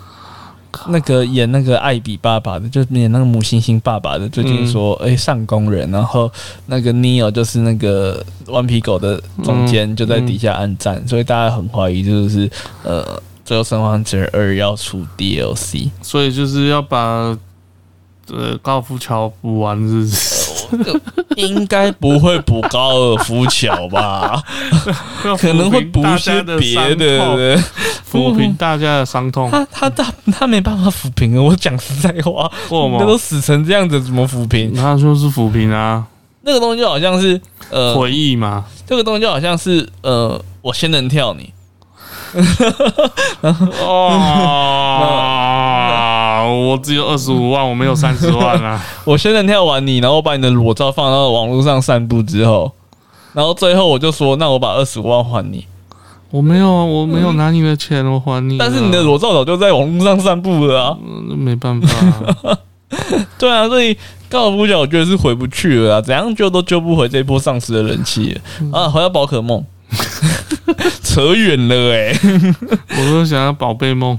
[0.88, 6.30] 那个演那个艾比爸爸的，就是演那个母猩猩爸爸的，最近说哎上工人，然后
[6.66, 12.50] 那个 Neo 就是那个顽皮狗的中间就在底下按赞，所以大家很怀疑就是
[12.84, 17.36] 呃最后生还者二要出 DLC，所以就是要把
[18.30, 19.76] 呃高尔夫球补完
[20.06, 20.37] 是。
[21.36, 24.42] 应该不会补高尔夫球吧？
[25.38, 27.56] 可能会补一些别的，
[28.10, 29.50] 抚平大家的伤痛。
[29.50, 31.42] 他他他他没办法抚平啊！
[31.42, 34.74] 我讲实在话，那都死成这样子，怎么抚平？
[34.74, 36.04] 他说是抚平啊，
[36.42, 38.64] 那个东西就好像是呃回忆嘛。
[38.86, 41.52] 这个东西就好像是呃，我先能跳你。
[46.38, 46.44] 啊！
[46.44, 48.80] 我只有二十五万，我没有三十万啊！
[49.04, 52.72] 我先能跳完你，然后把你的裸照放到网络上散布之后，
[53.32, 55.66] 然后最后我就说，那我把二十五万还你。
[56.30, 58.58] 我没有啊，我没有拿你的钱，我还你。
[58.58, 60.96] 但是你的裸照早就在网络上散布了啊！
[61.28, 62.58] 那没办法。
[63.38, 63.96] 对啊，所以
[64.28, 68.38] 高尔夫球我觉得是回不去了啊，怎样救都救不回这波丧尸的人气
[68.72, 68.88] 啊！
[68.88, 69.64] 回到宝可梦。
[71.02, 72.12] 扯远了哎！
[72.90, 74.18] 我都想要宝贝梦，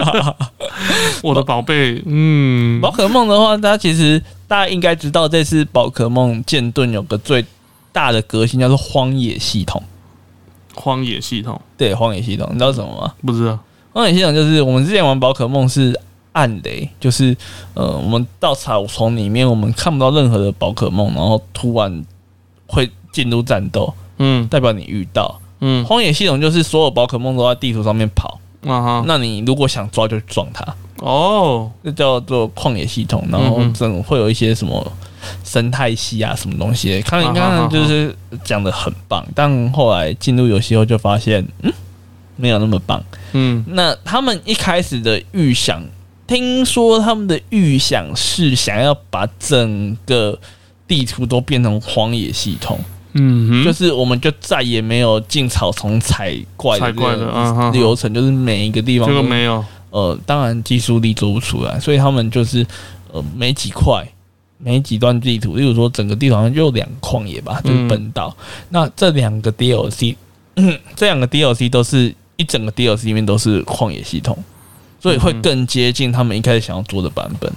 [1.22, 2.02] 我的宝贝。
[2.06, 7.44] 嗯，宝可梦的话，大家其实大家应该知道，这次宝可梦剑盾有个最
[7.92, 9.82] 大的革新，叫做荒野系统。
[10.74, 13.12] 荒野系统，对，荒野系统，你知道什么吗？
[13.24, 13.58] 不知道。
[13.92, 15.98] 荒野系统就是我们之前玩宝可梦是
[16.32, 17.36] 暗雷，就是
[17.74, 22.04] 呃，我们到草丛里面，我们看不到任何的宝可梦，然后突然
[22.66, 23.92] 会进入战斗。
[24.22, 30.62] 嗯，代表你遇到，嗯，荒野系统就是所有宝可梦都在地图上面跑，啊哈，那你如果想抓就撞它，
[30.98, 34.92] 哦，这叫做旷野系统，然后整会有一些什么
[35.42, 41.72] 生态系啊，什么东西，看你刚刚就是讲的很棒，但后来进入游戏后就发现，嗯，
[42.36, 43.02] 没有那么棒，
[43.32, 45.82] 嗯，那他们一开始的预想，
[46.26, 50.38] 听说他们的预想是想要把整个
[50.86, 52.78] 地图都变成荒野系统。
[53.12, 56.92] 嗯，就是我们就再也没有进草丛采怪的
[57.72, 59.64] 流程，就是每一个地方这个没有。
[59.90, 62.64] 呃，当然技术力做不出来，所以他们就是
[63.12, 64.06] 呃，没几块、
[64.58, 68.36] 每几段地图，例如说整个地图好像就两旷野吧，就是本岛。
[68.68, 70.14] 那这两个 DLC，
[70.94, 74.38] 这两个 DLC 都是一整个 DLC 里面都是旷野系统，
[75.00, 77.52] 所以会更接近他们一开始想要做的版本。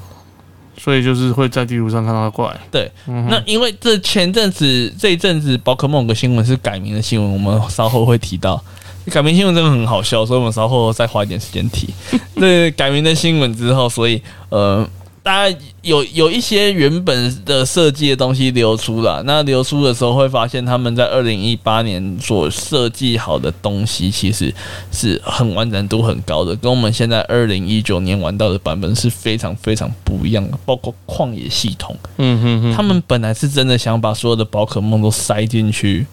[0.84, 2.54] 所以就是会在地图上看到怪。
[2.70, 8.62] 对，那因为这前阵子这一阵子宝可梦个新闻是改名的新闻，我们稍后会提到。
[9.10, 11.94] 改名新闻真的很好笑，所以我们稍后再花一点时间提。
[12.36, 14.86] 对，改名的新闻之后，所以呃。
[15.24, 24.54] 大家有有一些原本的设计的东西流出了，那流出的时候会发现，他们在二零一八年所设计好的东西，其实
[24.92, 31.96] 是很完整度很高的，跟我们现在二零一九年玩到的版本是非常非常不一样的，包括旷野系统。
[32.18, 36.06] 嗯哼哼，他们本来是真的想把所有的宝可梦都塞进去，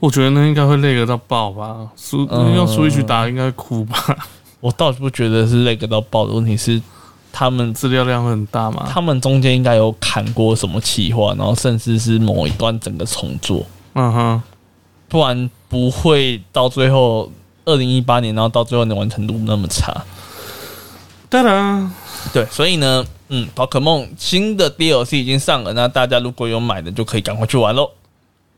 [0.00, 4.16] 我觉得那应该会累个到爆吧，输用 Switch 打应该哭吧。
[4.60, 6.80] 我倒是不觉得是累个到爆的问题是。
[7.36, 8.88] 他们资料量很大嘛？
[8.88, 13.66] 他们中间应该有砍过什么企划，然后甚至是某一段整个重做。
[13.94, 14.42] 嗯哼，
[15.08, 17.28] 不然不会到最后
[17.64, 19.92] 二零一八年，然后到最后的完成度那么差。
[21.28, 21.92] 当然，
[22.32, 27.90] 对，所以呢，嗯，宝可梦新的 DLC 已经上了，那大家如果有买的就可以赶快去玩喽。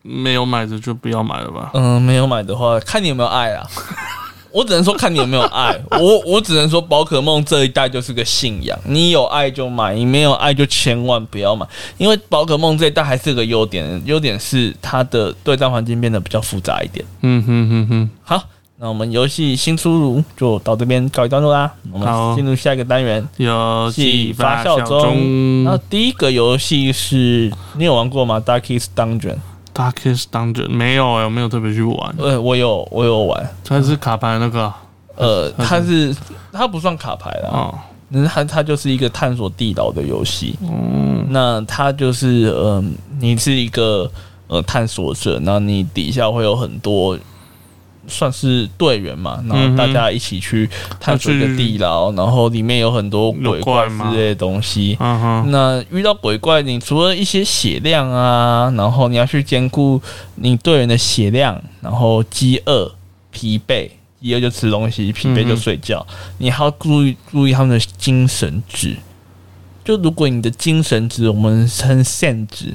[0.02, 1.70] 没有买的就不要买了吧。
[1.72, 3.66] 嗯，没有买的话，看你有没有爱啊。
[4.56, 11.66] 我只能说看你有没有爱，我我只能说宝可梦这一代就是个信仰，你有爱就买，你没有爱就千万不要买，
[11.98, 17.04] 因为宝可梦这一代还是个优点，优点是它的对战环境变得比较复杂一点。
[17.20, 18.42] 嗯哼哼哼，好，
[18.78, 25.64] 那我们游戏新出炉就到这边告一段落啦，我们进入下一个单元，游戏发酵中。
[25.64, 29.36] 那第一个游戏是你有玩过吗？Darkest Dungeon。
[29.76, 32.14] Darkest Dungeon 没有哎，我没有特别去玩。
[32.18, 33.46] 呃，我有，我有玩。
[33.62, 34.72] 它是卡牌那个？
[35.16, 36.16] 呃，它是
[36.50, 37.50] 它不算卡牌啦。
[37.52, 40.58] 哦，那它它就是一个探索地牢的游戏。
[40.62, 42.82] 嗯，那它就是呃，
[43.20, 44.10] 你是一个
[44.46, 47.18] 呃探索者，那你底下会有很多。
[48.08, 50.68] 算是队员嘛，然后大家一起去
[51.00, 54.96] 探索一个地牢，然后里面有很多鬼怪之类的东西。
[54.98, 60.00] 那遇到鬼怪，你除了一些血量啊，然后你要去兼顾
[60.36, 62.92] 你队员的血量，然后饥饿、
[63.30, 63.90] 疲惫，
[64.20, 66.06] 饥饿就吃东西，疲惫就睡觉。
[66.38, 68.96] 你还要注意注意他们的精神值。
[69.84, 72.74] 就如果你的精神值，我们称限值。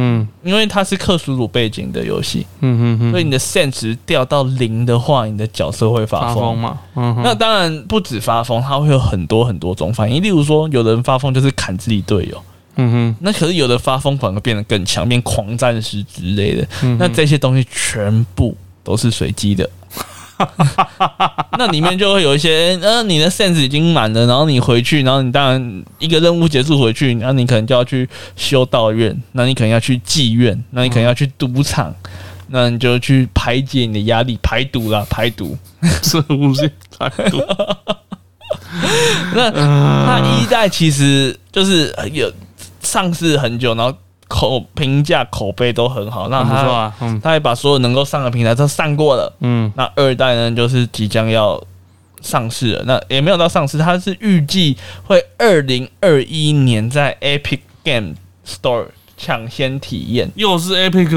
[0.00, 6.78] 嗯，因为它是克苏鲁背景的游戏，嗯嗯嗯，所以你的 sense 掉到零的话，你的角色会发疯嘛？
[6.94, 10.22] 嗯，那当然不止发疯，它会有很多很多种反应。
[10.22, 12.40] 例如说，有的人发疯就是砍自己队友，
[12.76, 16.68] 嗯哼，那可是有的发疯反而变得更强，变狂战士之类的。
[16.98, 19.68] 那这些东西全部都是随机的。
[21.58, 31.94] 那里面就会有一些，呃，你的 sense 已经满了，然后你回去，然后你当然一个任务结束回去，然后你可能就要去修道院，那你可能要去妓院，那你可能要去赌场，
[32.48, 35.56] 那你就去排解你的压力，排毒啦，排毒，
[36.02, 37.38] 是不是排毒？
[39.34, 42.32] 那那一代其实就是有
[42.80, 43.96] 上市很久，然后。
[44.28, 49.32] 口评价口碑都很好，那他他也把所有能够上的平台都上过了。
[49.40, 51.58] 嗯，那二代呢，就是即将要
[52.20, 52.84] 上市了。
[52.84, 60.30] 那也没有到上市，它是预计会二零二一年在 Epic Game Store 抢先体验。
[60.34, 61.08] 又是 Epic，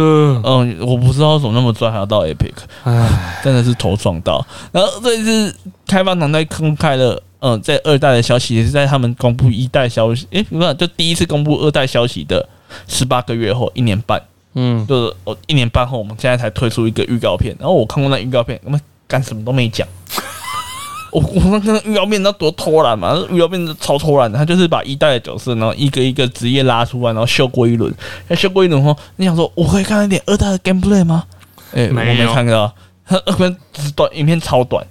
[0.45, 2.53] 嗯，我不知道怎么那么拽，还要到 Epic，
[2.85, 4.45] 唉，真的是头撞到。
[4.71, 5.53] 然后这一次
[5.85, 12.47] 开发团队公开了，嗯，在二代的消息也是在他们公布一代消息，诶，不是，就第一次公布二代消息的。
[12.87, 14.21] 十八个月后，一年半，
[14.53, 17.55] 嗯，就是我一年半后，我们现在才推出一个预告片。
[17.59, 19.87] 然后我看过那预告片，我们干什么都没讲。
[21.11, 24.37] 我我那个预告片那多偷懒嘛，预告片超偷懒的。
[24.37, 27.93] 他就是把一代的角色，然后一个一个职业拉出来，然后秀过一轮。
[28.29, 31.25] 那秀过一轮后，你想说我可以看一点二代的 gameplay 吗？
[31.73, 32.73] 哎，我没看到，
[33.07, 33.57] 二分
[33.93, 34.87] 短影片超短。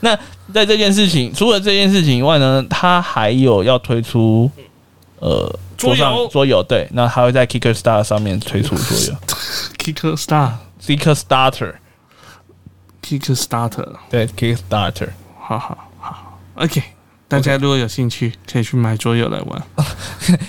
[0.00, 0.14] 那
[0.52, 4.50] 在这件事情，除了这件事情以外呢，他还有要推出
[5.20, 5.58] 呃。
[5.80, 9.14] 桌游，桌游对，那还会在 Kickstarter 上面推出桌游。
[9.78, 11.74] kick starseeker starter
[13.02, 15.08] kick starter 对，Kickstarter，
[15.40, 16.82] 好好好，OK。
[17.26, 19.62] 大家如果有兴趣，可以去买桌游来玩。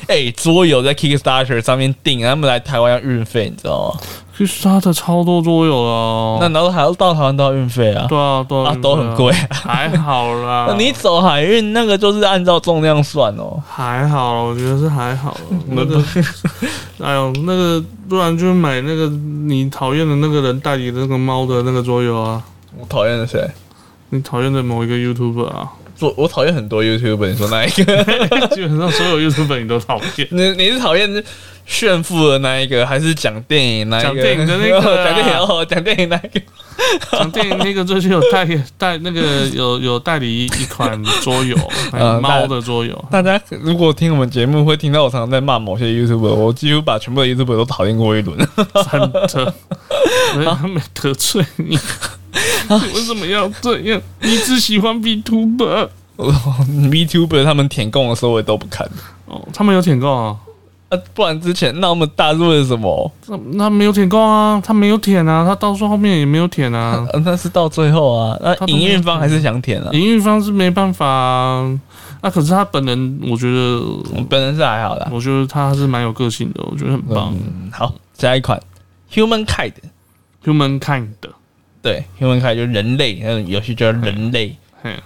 [0.07, 3.99] 哎，桌游在 Kickstarter 上面订，他们来台湾要运费，你知道吗
[4.45, 8.05] ？Kickstarter 超多桌游了，那然后还要到台湾都要运费啊？
[8.09, 9.31] 对啊，对啊，都很贵。
[9.49, 13.61] 还好啦， 你走海运那个就是按照重量算哦。
[13.67, 15.37] 还好，我觉得是还好。
[15.67, 16.03] 那个，
[16.99, 22.41] 哎呦，那个不然就买那个你讨厌的那个人代理的那个猫的那个桌游啊。
[22.79, 23.45] 我讨厌的谁？
[24.09, 25.71] 你讨厌的某一个 YouTuber 啊？
[26.01, 27.83] 我我讨厌很多 YouTuber，你说那一个？
[28.55, 30.27] 基本上所有 YouTuber 你都讨厌。
[30.31, 31.23] 你你是讨厌
[31.65, 34.07] 炫富的那一个，还是讲电影那一个？
[34.07, 36.29] 讲电影的那个， 讲电影哦，讲电影那个。
[37.11, 38.43] 讲电影那个最近有代
[38.77, 39.21] 代那个
[39.53, 41.55] 有有代理一款桌游，
[42.19, 43.05] 猫的桌游。
[43.11, 48.35] 大家如果听我们节目，会听到我常常在骂某些 YouTuber，我几乎把全部的 YouTuber 都讨厌过一轮。
[48.89, 49.53] 真的，
[50.55, 51.77] 他没得罪你。
[52.93, 54.01] 为什么要这样？
[54.21, 58.89] 你只喜欢 VTuber，VTuber 他们舔供的时候我都不看。
[59.25, 60.35] 哦，他们有舔供啊？
[60.89, 63.09] 啊，不然之前那么大是为什么？
[63.27, 64.61] 那那没有舔供啊？
[64.65, 65.45] 他没有舔啊？
[65.45, 67.05] 他到时候后面也没有舔啊？
[67.23, 68.37] 那是到最后啊？
[68.41, 69.89] 那营运方还是想舔啊？
[69.93, 71.07] 营运方是没办法。
[71.07, 71.79] 啊。
[72.23, 73.81] 那可是他本人，我觉得
[74.29, 75.09] 本人是还好的。
[75.11, 77.33] 我觉得他是蛮有个性的，我觉得很棒。
[77.71, 78.61] 好，下一款
[79.13, 81.07] Human Kind，Human Kind。
[81.81, 84.55] 对，Humankind 就人类，那种游戏叫人类。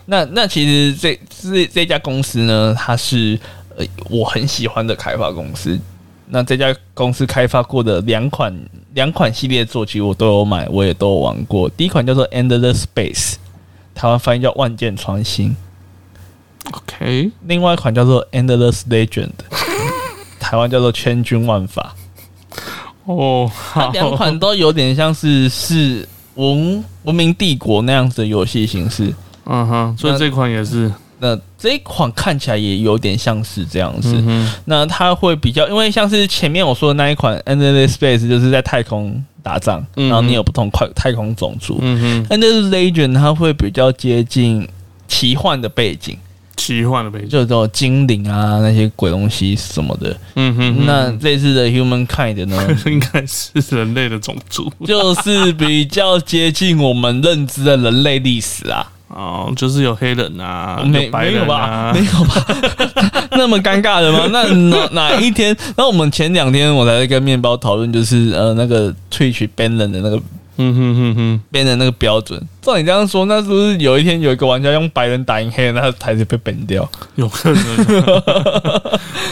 [0.06, 3.38] 那那其实这这这家公司呢，它是
[3.76, 5.78] 呃我很喜欢的开发公司。
[6.28, 8.54] 那这家公司开发过的两款
[8.94, 11.70] 两款系列作，其实我都有买，我也都有玩过。
[11.70, 13.36] 第一款叫做 Endless Space，
[13.94, 15.56] 台湾翻译叫万箭穿心。
[16.72, 19.32] OK，另外一款叫做 Endless Legend，
[20.40, 21.96] 台湾叫做千军万法。
[23.04, 26.08] 哦，它两款都有点像是是。
[26.36, 29.14] 文文明帝国那样子的游戏形式，
[29.46, 30.92] 嗯哼，所以这款也是。
[31.18, 34.14] 那这一款看起来也有点像是这样子。
[34.28, 41.80] 嗯那它会比较，因为像是前面我说的那一款《Endless Space》，就是在太空打仗，然后你有不同快太空种族。
[41.82, 44.68] 嗯哼，《Endless Legend》它会比较接近
[45.08, 46.18] 奇幻的背景。
[46.56, 50.16] 奇幻的背景，就是这种精灵啊，那些鬼东西什么的。
[50.36, 58.92] 嗯哼，那类似的 Human Kind 呢， 应该是人类的种族，就是比较接近我们认知的人类历史啊。
[59.08, 61.94] 哦，就是有黑人啊，没没有吧？
[61.94, 62.46] 没有吧？
[63.38, 64.28] 那么尴尬的吗？
[64.32, 65.56] 那哪哪一天？
[65.78, 70.20] 那我们前两天我才在跟面包讨论，就是呃那个 Twitch ban 人的那个。
[70.58, 72.42] 嗯哼哼哼，变成那个标准。
[72.62, 76.90] 照你这样说，那是不是有一天有一个玩家用白人打赢黑人，他的台子被崩掉？
[77.16, 77.62] 有可能，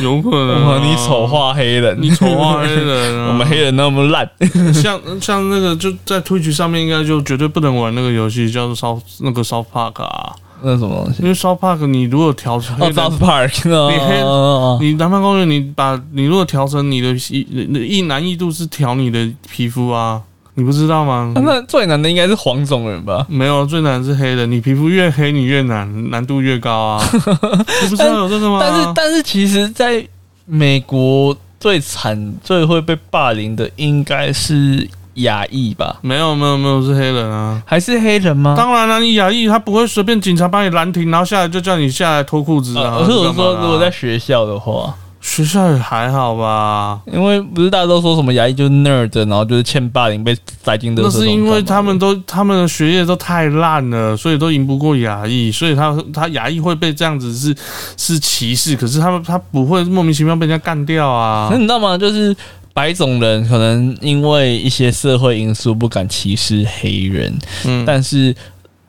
[0.01, 0.83] 有可能。
[0.83, 4.29] 你丑化黑人，你丑化黑人，我们黑人那么烂。
[4.73, 10.35] 像像那个就在 Twitch 上面，应该就绝对不能玩那个游戏，叫做烧那个烧 Park 啊。
[10.61, 11.23] 那什么东西？
[11.23, 17.47] 因为烧 Park，你如果调成哦，South Park，你黑，你南方公园，你把你如果调成你的易
[17.87, 20.21] 易难易度是调你的皮肤啊。
[20.55, 21.33] 你不知道吗？
[21.35, 23.25] 那最难的应该是黄种人吧？
[23.27, 24.45] 没有，最难是黑的。
[24.45, 27.03] 你皮肤越黑，你越难，难度越高啊！
[27.11, 28.59] 你不知道有这个吗？
[28.61, 30.05] 但是，但是，其实在
[30.45, 35.97] 美国最惨、最会被霸凌的应该是亚裔吧？
[36.01, 37.59] 没有，没有，没有，是黑人啊！
[37.65, 38.53] 还是黑人吗？
[38.55, 42.97] 当然了，你亚裔他不会随便警察把你拦停，然后下来就叫你下来脱裤子啊！
[42.99, 44.93] 可是我说，如果在学校的话。
[45.23, 51.01] 学校也还好吧，因为不是大家都说什么牙医就是 nerd，然后就是欠霸凌被塞进的。
[51.01, 57.55] 那是因为他们都他们的学业都太烂了，所以都赢不过牙医，所以他他牙医会被这样子是
[57.95, 61.47] 是歧视，可是他们他不会莫名其妙被人家干掉啊。
[61.49, 61.97] 那你知道吗？
[61.97, 62.35] 就是
[62.73, 67.33] 白种人可能因为一些社会因素不敢歧视黑人，
[67.65, 68.35] 嗯，但是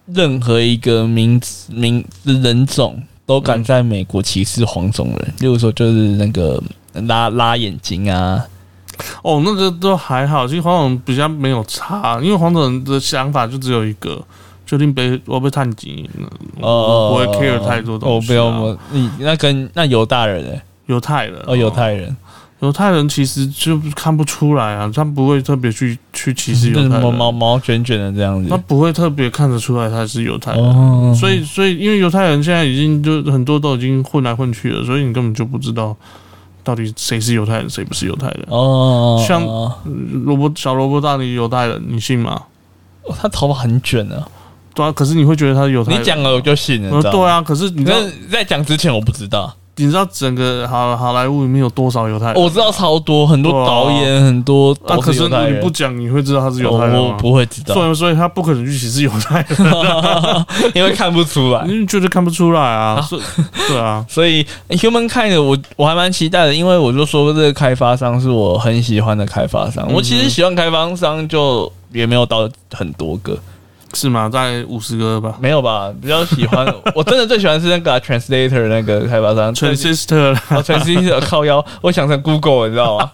[0.06, 3.00] 任何一个民民人种。
[3.26, 6.62] 都敢在美国歧视黄种人，例如说就是那个
[7.06, 8.44] 拉拉眼睛啊，
[9.22, 14.22] 哦，那个都还好，其实黄种人比较没有差，因为黄种人的想法就只有一个，
[14.66, 16.08] 决定被我被探及，
[16.60, 18.26] 哦，不会 care 太多东西。
[18.26, 22.14] 哦，不要我你那跟那犹大人诶，犹太人哦，犹太人。
[22.60, 35.94] 犹太人其实就看不出来啊，他不会特别去去歧视犹太人，毛毛毛卷卷的这样子，他不会特别看得出来他是犹太人，所以所以因为犹太人现在已经就很多都已经混来混去了，所以你根本就不知道
[36.62, 39.22] 到底谁是犹太人，谁不是犹太人哦。
[39.28, 39.42] 像
[40.24, 42.40] 萝卜小萝卜大的犹太人，你信吗？
[43.20, 44.26] 他头发很卷啊，
[44.72, 47.94] 对啊，可是你会觉得他是犹太人，你讲了我就信了，对啊，可是你在
[48.30, 49.54] 在讲之前我不知道。
[49.76, 52.40] 你知道整个好好莱坞里面有多少犹太人？
[52.40, 54.76] 我知道超多，很多导演，很多。
[54.86, 57.74] 那可是你不讲，你会知道他是犹太人我不会知道。
[57.74, 59.58] 所以，所以他不可能去歧视犹太人，
[60.74, 61.64] 因为看不出来。
[61.66, 63.04] 你觉得看不出来啊？
[63.68, 64.04] 对啊。
[64.08, 69.86] 所以，Human Kind 我我还蛮期待的，因为我就说这个开发商是我很喜欢的开发商。
[69.92, 73.36] 我其实喜欢开发商，就也没有到很多个。
[73.94, 74.28] 是吗？
[74.28, 75.36] 在五十个吧？
[75.40, 75.92] 没有吧？
[76.02, 83.10] 比较喜欢， 我真的最喜欢是那个 Translator 那个开发商，Transistor，Transistor 靠腰，我想成 Google，你知道吗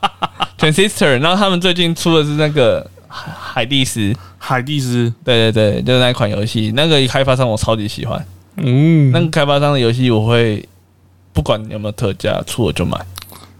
[0.59, 8.25] ？Transistor，然后他们最近出的是那个海海蒂斯，海蒂斯，对对对，就是那款游戏，那个开发商我超级喜欢。
[8.57, 10.67] 嗯，那个开发商的游戏我会
[11.33, 12.99] 不管有没有特价，出我就买。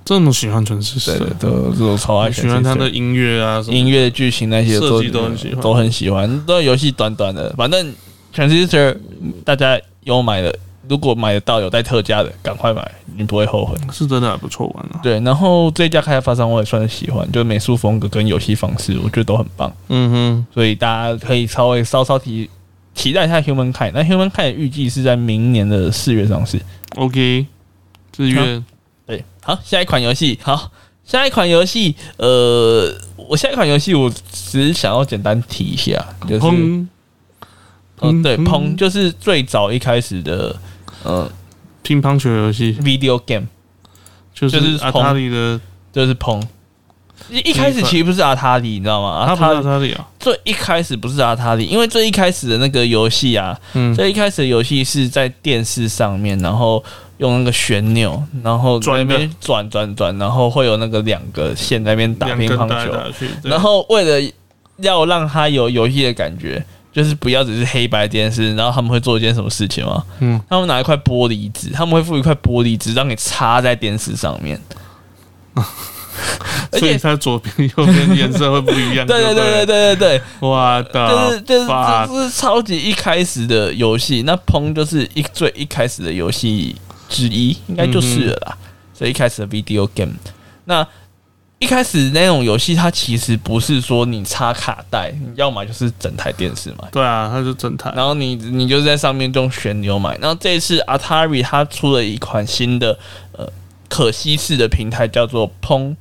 [0.05, 1.17] 这么喜欢全是谁？
[1.39, 6.47] 都这种超爱喜欢他的音乐啊，音乐剧情那些设计都很喜欢，都很喜欢。
[6.47, 7.95] 都游戏短短的，反正
[8.33, 8.97] 全是谁
[9.45, 10.53] 大家有买的，
[10.89, 13.77] 如果买得到有带特价的，赶快买，你不会后悔。
[13.93, 15.01] 是真的还不错玩啊。
[15.03, 19.73] 对，然后这家开发商我也算是喜欢，就是美术风格跟游戏方式，我觉得都很棒。
[19.89, 22.51] 嗯哼，所以大家可以稍微稍稍提
[22.95, 23.93] 期待一下 Human Kind。
[23.95, 26.61] 那 Human Kind 预计是在明年的四月上市。
[26.97, 27.47] OK，
[28.17, 28.35] 四月。
[28.35, 28.63] 对，
[29.51, 30.71] 好，下一款游戏，好，
[31.05, 36.47] 下一款游戏，呃，我下一款游戏，我只是想要简单提一下，就是，
[38.01, 40.55] 嗯，对，砰，就是最早一开始的，
[41.03, 41.29] 呃，
[41.83, 43.49] 乒乓球游戏，video game，
[44.33, 45.61] 就是阿塔里的，
[45.93, 46.41] 就是砰，
[47.29, 49.09] 一一开始其实不是阿塔里，你知道吗？
[49.09, 56.85] 阿塔阿塔里啊，最一开始不是阿塔里，因为最一开始的那个游戏啊，嗯，最一开始的游戏是在电视上面，然后。
[57.21, 62.93] 用那个旋钮，然后在那边转转转，然后会有那个两个线在那边打乒乓球。
[63.45, 64.33] 然后为了
[64.79, 68.55] 要让他有游戏的感觉，就是不要只是黑白电视。
[68.57, 70.03] 然后他们会做一件什么事情吗？
[70.21, 74.59] 嗯，他们拿一块玻璃纸，他们会附一块玻璃纸让你插在电视上面。
[76.73, 79.05] 所以它左边右边颜色会不一样。
[79.09, 84.23] 对对对对对对对，哇的，就是就是这是超级一开始的游戏。
[84.23, 86.77] 那砰就是一最一开始的游戏。
[87.11, 88.57] 之一应该就是了啦，
[88.95, 90.13] 所以一开始的 video game，
[90.65, 90.87] 那
[91.59, 96.89] 一开始那种游戏，它其实不是说你插卡带，你要么就是整台电视嘛。
[96.91, 100.17] 对啊，它就整台，然后你你就在上面用旋钮买。
[100.17, 102.99] 然后这一次 Atari 它出了一款新的
[103.33, 103.47] 呃
[103.91, 105.97] 可惜式的平台，叫做 Pong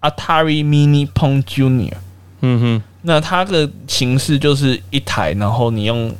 [0.00, 1.96] Atari Mini Pong Junior。
[2.42, 6.14] 嗯哼，那它的形式就是一台，然后你用。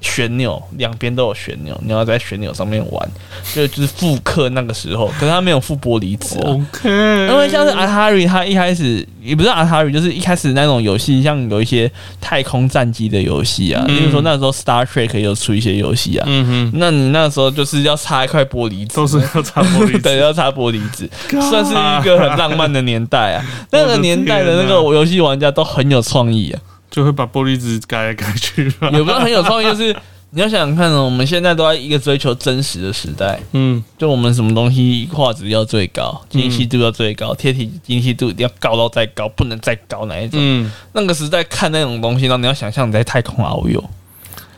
[0.00, 3.10] 旋钮两边都有旋钮，你要在旋钮上面玩，
[3.54, 6.38] 就就是复刻那个时候，可是它没有附玻璃纸。
[6.38, 6.88] OK，
[7.28, 11.90] 因为像是 Atari，它一开始也不是 Atari，就是一开始那种游戏，像有一些
[12.20, 21.08] 太空战机的游戏啊，比如说那时候 Star Trek 有出一些游戏啊，嗯哼，那你那时候就是要插一块玻璃纸，都是要插玻璃纸， 对，要插玻璃纸，
[21.50, 23.44] 算是一个很浪漫的年代啊。
[23.70, 26.60] 那个年代的那个游戏玩家都很有创意啊。
[26.90, 29.64] 就会把玻璃纸改来改去，也不是很有创意？
[29.64, 29.94] 就是
[30.32, 40.38] 你要想想看哦，我们现在都在一个追求真实的时代，嗯，就我们什么东西画质要最高，精细度要最高，贴体精细度一定要高到再高，不能再高哪一种？
[40.40, 43.82] 嗯，那个时代看那种东西，然后你要想象你在太空遨游，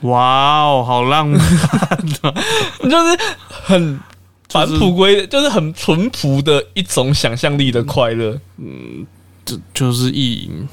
[0.02, 1.40] 哇哦，好浪漫，
[2.90, 3.18] 就是
[3.48, 3.98] 很
[4.50, 9.06] 返璞归，就是很淳朴的一种想象力的快乐，嗯，
[9.46, 10.68] 这就是意淫。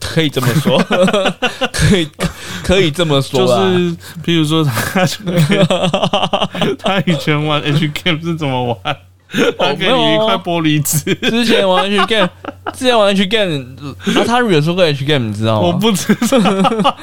[0.00, 0.78] 可以这么说，
[1.72, 2.08] 可以
[2.62, 5.06] 可以这么说，就是，比如说他，
[6.78, 8.96] 他以前 玩 H game 是怎么玩？
[9.56, 11.14] 他给你一块玻璃纸。
[11.30, 12.28] 之前玩 H game，
[12.74, 13.64] 之前玩 H game，
[14.16, 15.68] 啊，他有说过 H game，你知道吗？
[15.68, 16.96] 我不知道。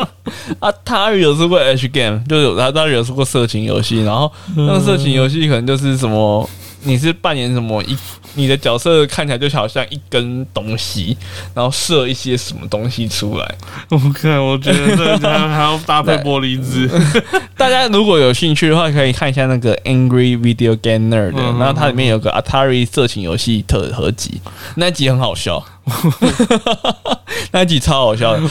[0.60, 6.48] 啊，他有说过 H game，就是他他有说过色情游戏，然后那个色情游戏可能就是什么，
[6.84, 7.96] 你是扮演什么一。
[8.36, 11.16] 你的角色看起来就好像一根东西，
[11.54, 13.54] 然后射一些什么东西出来。
[13.90, 16.90] 我看我觉得这还还要搭配玻璃纸。
[17.56, 24.40] 大家如果有兴趣的话，可以看一下那个 Angry Video Gamer 的，然后它里面有个 Atari 色情游戏特合集，
[24.74, 25.64] 那集很好笑，
[27.52, 28.42] 那集超好笑的。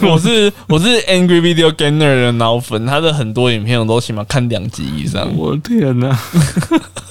[0.00, 5.30] 我是我是 Angry Video Gamer 的脑粉，他的很多影片我都起码看两集以上。
[5.36, 6.18] 我天哪！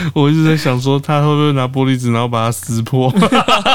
[0.14, 3.12] 我一直在想说，他会不会拿玻璃纸，然后把它撕破，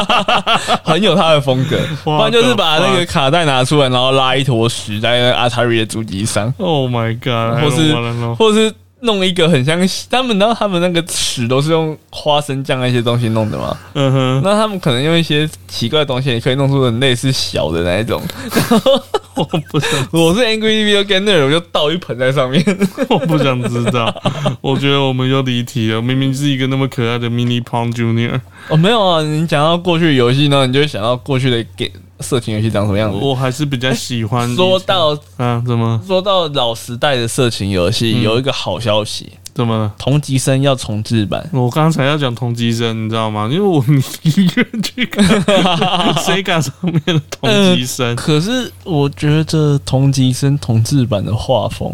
[0.83, 1.77] 很有他的风格。
[2.03, 6.53] 不然就是把那个卡带拿出来，然后拉一坨屎在阿塔瑞的主机上。
[6.57, 7.61] Oh my god！
[7.61, 8.73] 或是或是。
[9.01, 9.77] 弄一个很像
[10.09, 13.77] 他们，然后他们那个屎都是用花生酱那些东西弄的嘛。
[13.93, 18.21] 嗯哼，那他们可能用一些奇怪的东西，也可以弄出很类似小的那一种。
[19.35, 22.63] 我不想，我是 Angry Video Gamer，我就倒一盆在上面。
[23.09, 24.13] 我不想知道。
[24.61, 26.01] 我觉得我们又离题了。
[26.01, 28.39] 明明是一个那么可爱的 Mini Pong Junior。
[28.69, 32.01] 哦，没有啊，你讲到过去游戏呢，你就会想到过去的 game。
[32.19, 33.17] 色情游戏长什么样子？
[33.21, 34.47] 我还是比较喜欢。
[34.55, 36.01] 说到啊，怎么？
[36.07, 39.91] 说到老时代的色情游戏，有一个好消息，怎么？
[39.97, 41.47] 同级生要重置版。
[41.51, 43.49] 我刚才要讲同级生，你知道吗？
[43.51, 43.83] 因为我
[44.23, 45.23] 一个人去看
[46.23, 48.15] Sega 上面的同级生。
[48.15, 51.93] 可是我觉得同级生同质版的画风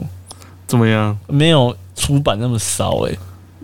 [0.68, 1.18] 怎么样？
[1.28, 3.18] 没有出版那么骚哎，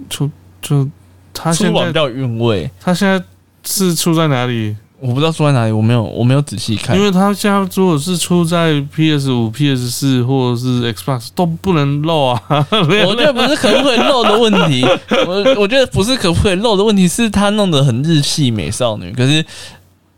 [0.09, 0.29] 出
[0.61, 0.87] 就
[1.33, 2.69] 他出版比较韵味。
[2.81, 3.23] 他现在
[3.63, 4.75] 是出在哪里？
[4.99, 12.41] 我不知道出在哪里，我没有我没有仔细看，因为他现在如果是出在 PS 五、PS 四或者是 Xbox 都不能漏啊。
[12.49, 14.83] 我觉得不是可不可以漏的问题，
[15.27, 19.45] 我我觉得不是可不可以漏的问题，是它弄得很日系美少女，可是。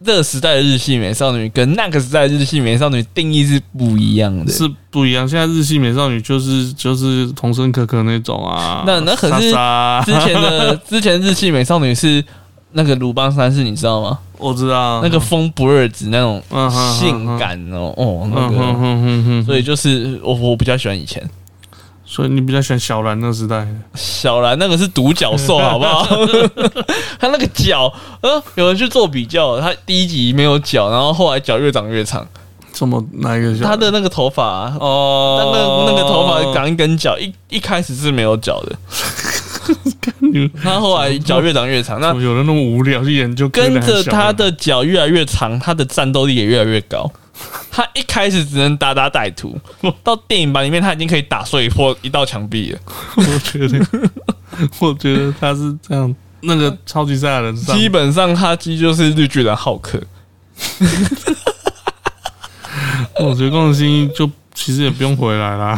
[0.01, 5.27] 这个时代的日系美少女跟那个时代日系美少女定义是不一样的，是不一样。
[5.27, 9.51] 现在日系美少女就是就是童声可可那种啊，那那可是
[10.05, 12.23] 之前的 之前日系美少女是
[12.72, 14.20] 那个鲁邦三世，你知道吗？
[14.38, 16.41] 我知道，那个风不二子那种
[16.97, 21.28] 性感哦哦那个，所以就是我我比较喜欢以前。
[22.05, 23.67] 所以你比较喜欢小兰那时代？
[23.93, 26.03] 小兰那个是独角兽，好不好？
[27.20, 32.26] 他那个脚，呃，有人去做比较，他第一集没有脚，然后后来脚越长越长。
[32.74, 33.55] 什么哪一个？
[33.63, 38.76] 他的那个头发哦，那个那个头发长一根脚，一一开始是没有脚的。
[40.62, 43.47] 他后来脚越长越长，那有人那么无聊去研究？
[43.49, 47.12] 跟着他的脚越来越长，他的战斗力也越来越高。
[47.72, 49.57] 他一开始只能打打歹徒，
[50.03, 52.80] 到电影版里面他已经可以打碎破一道墙壁了。
[53.16, 53.80] 我觉得，
[54.80, 56.14] 我觉得他是这样。
[56.41, 60.01] 那个超级赛亚人，基本上他其实就是绿巨人浩克。
[63.20, 65.78] 我觉得工程星就其实也不用回来啦。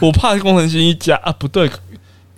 [0.00, 1.70] 我怕工程新一加啊，不对，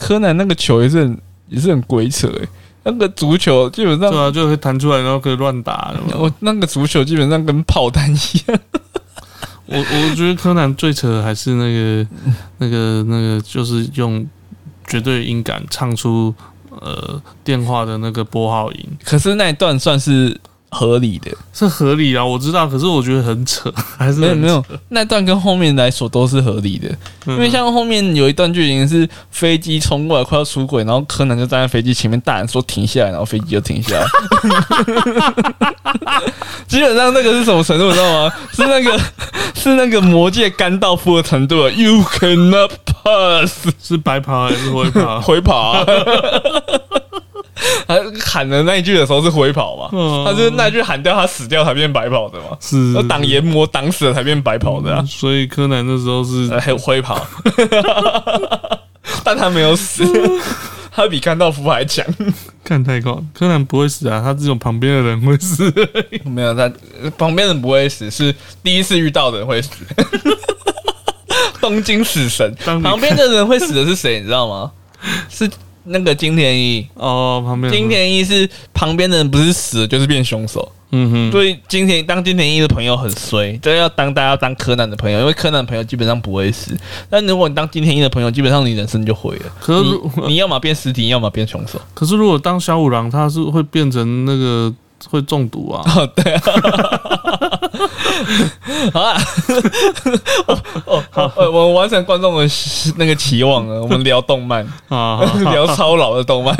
[0.03, 2.49] 柯南那个球也是很也是很鬼扯哎。
[2.85, 5.95] 那个足球基本上对啊，就会弹出来，然后可以乱打。
[6.15, 8.61] 我那个足球基本上跟炮弹一样。
[9.67, 12.07] 我我觉得柯南最扯的还是那个
[12.59, 14.27] 那个那个，就是用
[14.87, 16.35] 绝对音感唱出
[16.71, 18.87] 呃电话的那个拨号音。
[19.05, 20.41] 可是那一段算是。
[20.75, 26.89] 合理的，是合理啊，我知道，可是我觉得很扯， 还是没有没有那段跟后面来说都是合理的，
[27.27, 34.07] 因为像后面有一段剧情是飞机冲过来快要出轨，然后柯南就站在飞机前面大喊说停下来，然后飞机就停下来。
[36.67, 38.33] 基本上那个是什么程度，你知道吗？
[38.55, 38.99] 是那个
[39.55, 45.21] 是那个魔界干道夫的程度，You cannot pass，是白跑还是回跑？
[45.21, 45.85] 回跑。
[47.95, 49.89] 他喊的那一句的时候是回跑嘛？
[50.25, 52.57] 他是那句喊掉他死掉才变白跑的嘛？
[52.61, 55.05] 是挡炎魔挡死了才变白跑的啊！
[55.07, 57.27] 所以柯南那时候是还有回跑，
[59.25, 60.05] 但他没有死，
[60.91, 62.05] 他比甘道夫还强。
[62.65, 65.73] 看太高，柯南不会死啊，他只有旁边的人会死。
[66.25, 66.71] 没有，他
[67.19, 69.71] 旁边人不会死，是第一次遇到的人会死。
[71.61, 74.19] 东京死神旁边的人会死的是谁？
[74.21, 74.71] 你知道吗？
[75.29, 75.49] 是。
[75.85, 86.77] 那个金田一哦，旁边金田一是旁边的人不是死就是变凶手，嗯哼，所以金田当金田一的朋友很衰，这要当大家当柯南的朋友，因为柯南朋友基本上不会死，
[87.11, 89.53] 但如果你当金田一的朋友，基本上你人生就毁了。
[89.61, 89.91] 可是
[90.29, 91.81] 你要么变尸体，要么变凶手。
[91.95, 94.73] 可是如果当小五郎，他是会变成那个。
[95.11, 95.83] 会中毒啊！
[96.15, 96.41] 对啊，
[98.93, 99.23] 好啊，
[100.87, 102.49] 哦 好，我们完成观众的
[102.97, 103.83] 那个期望了。
[103.83, 105.21] 我们聊动漫 啊，
[105.53, 106.57] 聊超老的动漫。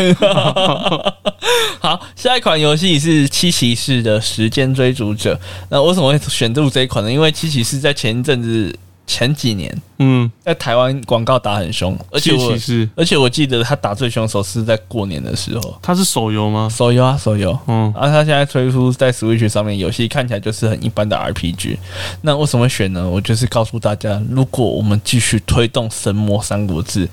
[1.81, 5.39] 好，下一款游戏是七骑士的时间追逐者。
[5.69, 7.13] 那为什么会选入这一款呢？
[7.13, 8.77] 因为七骑士在前一阵子。
[9.07, 12.53] 前几年，嗯，在台湾广告打很凶，而且我，
[12.95, 15.79] 而且我记得他打最凶的时候是在过年的时候。
[15.83, 16.69] 他是手游吗？
[16.71, 17.59] 手游啊，手游。
[17.67, 21.77] 嗯，然后他现在推出在 Switch 上面游戏，看起来就是很一般的 RPG。
[22.23, 23.09] 那为什么选呢？
[23.09, 27.07] 我就是告诉大家，如果我们继续推动《神魔三国志》，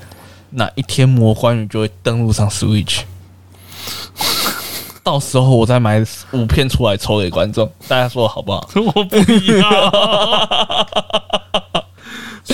[0.51, 3.01] 哪一天魔关羽就会登陆上 Switch。
[5.03, 8.69] 到时候我再买五片出来抽给观众，大家说好不好？
[8.93, 9.17] 我不
[9.57, 10.87] 要。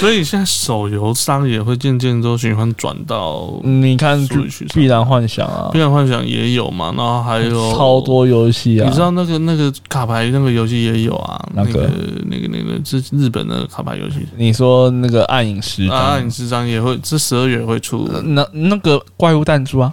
[0.06, 4.20] 所以现在手游商也会渐渐都喜欢转到，你看
[4.76, 8.88] 《必然幻想》啊，《必然幻想》也有嘛，然后还有超多游戏啊。
[8.88, 11.44] 你知道那个那个卡牌那个游戏也有啊？
[11.56, 11.90] 那个
[12.30, 14.18] 那个那个是日本的卡牌游戏。
[14.38, 18.08] 你说那个《暗影十章》，《暗影十章》也会这十二月会出。
[18.26, 19.92] 那那个怪物弹珠啊，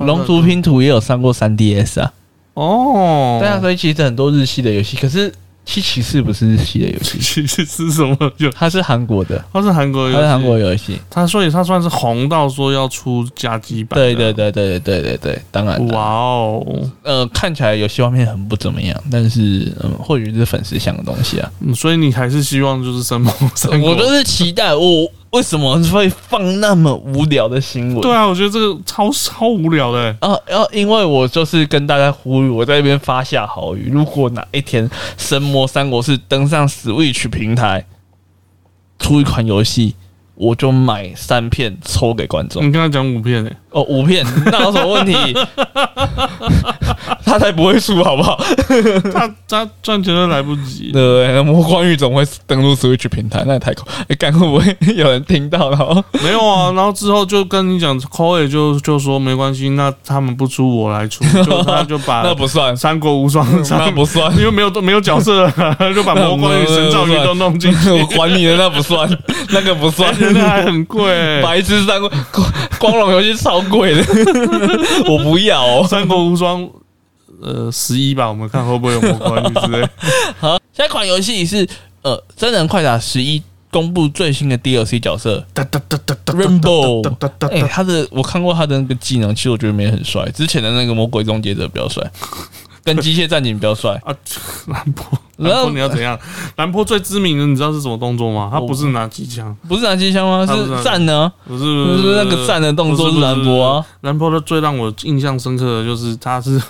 [0.00, 2.12] 龙族拼图也有上过三 DS 啊。
[2.52, 5.32] 哦，对啊，所以其实很多日系的游戏，可是。
[5.70, 8.48] 七骑士不是日系的游戏，七骑士是什么就？
[8.52, 10.98] 它是韩国的，它是韩国游戏，它是韩国游戏。
[11.10, 14.00] 它所以它算是红到说要出加基版。
[14.00, 15.86] 对对对对对对对对，当然。
[15.88, 21.52] 哇哦，呃，看起来游戏画面很不怎么样，但是嗯，或许是粉丝想的东西啊。
[21.60, 23.78] 嗯，所以你还是希望就是生魔三？
[23.82, 28.00] 我就是期待我为什么会放那么无聊的新闻？
[28.00, 30.16] 对啊，我觉得这个超超无聊的。
[30.20, 37.84] 啊，然后因为我就是跟大家呼吁，我在那边发下好语：如果哪一天《神魔三国志》登上 Switch 平台，
[38.98, 39.94] 出一款游戏，
[40.38, 42.64] 我就买三片抽给观众。
[42.64, 45.14] 你跟他讲五片诶，哦，五片，那有什么问题？
[47.24, 48.38] 他才不会输，好不好？
[49.12, 50.90] 他他赚钱都来不及。
[50.92, 53.86] 对，那魔光玉总会登录 Switch 平台，那也太酷。
[54.08, 55.70] 哎，干会不会有人听到？
[55.70, 65.50] 然后没有啊，然后之后就跟你讲 c o y 就就说没关系，那他们不出我来出，就他就把 那不算三国无双， 那不算，因为没有没有角色，
[65.94, 69.08] 就把魔光玉、神造鱼都弄进去，还你的那不算，
[69.50, 71.04] 那个不算，那还很贵。
[71.42, 72.10] 白痴三国
[72.78, 74.02] 光荣游戏超贵的，
[75.10, 76.68] 我不要三国无双。
[77.40, 79.88] 呃，十一吧，我们看会不会有魔关之类。
[80.40, 81.64] 好，下一款游戏是
[82.02, 85.46] 呃，真人快打十一公布最新的 DLC 角色
[86.26, 87.08] ，Rainbow。
[87.48, 90.28] 哎，他的我看过他的那个技能，其实我觉得没很帅。
[90.30, 92.02] 之前的那个魔鬼终结者比较帅，
[92.84, 94.14] 跟机械战警比较帅啊。
[94.68, 95.04] 蓝波，
[95.36, 96.18] 蓝波你要怎样？
[96.56, 98.48] 兰博最知名的你知道是什么动作吗？
[98.52, 100.46] 他不是拿机枪，不是拿机枪吗？
[100.46, 101.32] 是站呢？
[101.46, 103.86] 不是，不是那个站的动作是兰博啊。
[104.02, 106.60] 兰波的最让我印象深刻的就是他是。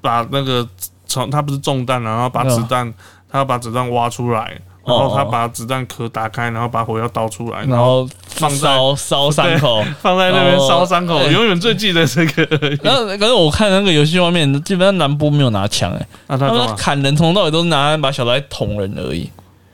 [0.00, 0.66] 把那个
[1.08, 2.94] 从他不是中弹然后把子弹，
[3.28, 4.56] 他要把子弹挖出来，
[4.88, 12.42] 然后他把子弹壳打开，然后把火药倒出来，然后放烧烧伤口，放在那边烧伤口，永远最记得这个。
[12.82, 15.92] 然后可是我看那个游戏画面，基本上南波没有拿枪
[16.26, 19.30] 哎，他们砍人从头到尾都是拿把小刀捅人而已，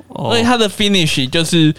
[0.08, 1.74] 所以他的 finish 就是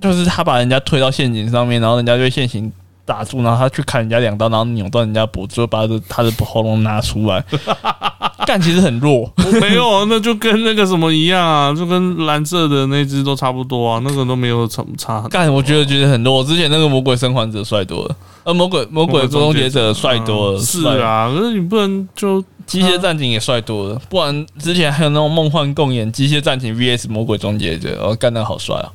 [0.00, 2.72] 就是他把人家推到陷阱上面，然后人家就陷阱。
[3.08, 7.42] 打住，然后他去砍人家两刀，然后扭断人家脖子，把他的他的喉咙拿出来。
[8.46, 9.30] 干其实很弱，
[9.60, 15.20] 没有， 那就跟那个什么一样啊，就跟蓝色的那只都差不多啊，那个都没有差差。
[15.28, 16.44] 干，我觉得觉得很弱。
[16.44, 20.60] 之前那个魔鬼生还者帅多了，呃，魔鬼魔鬼终结者帅多了。
[20.60, 28.88] 是啊，可是你不能就机械战警也帅多了，不然之前还有那种梦幻共演机械战警 VS 魔鬼终结者，哦，干的好帅啊。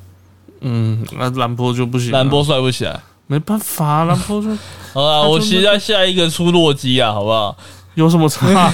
[0.62, 2.98] 嗯，那兰波就不行，兰波帅不起来。
[3.26, 4.48] 没办法兰博就。
[4.94, 7.54] 好了，我期待下一个出洛基啊，好不好？
[7.94, 8.72] 有什么差？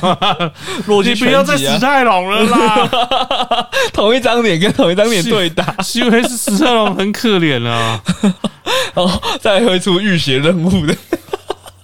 [0.87, 3.68] 逻辑你不要再史泰龙了啦！
[3.93, 8.01] 同一张脸跟同一张脸对打，因为是史泰龙很可怜啊。
[8.95, 10.95] 然 后再会出浴血任务的，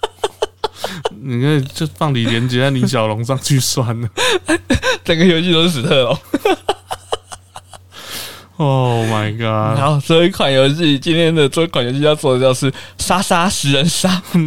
[1.22, 4.08] 你可以就放李连杰、李小龙上去算了。
[5.04, 6.18] 整个游戏都是史泰龙。
[8.58, 9.78] Oh my god！
[9.78, 14.22] 然后这一款游戏，今天的这一款游戏要做的就是杀杀食人杀。
[14.32, 14.46] 你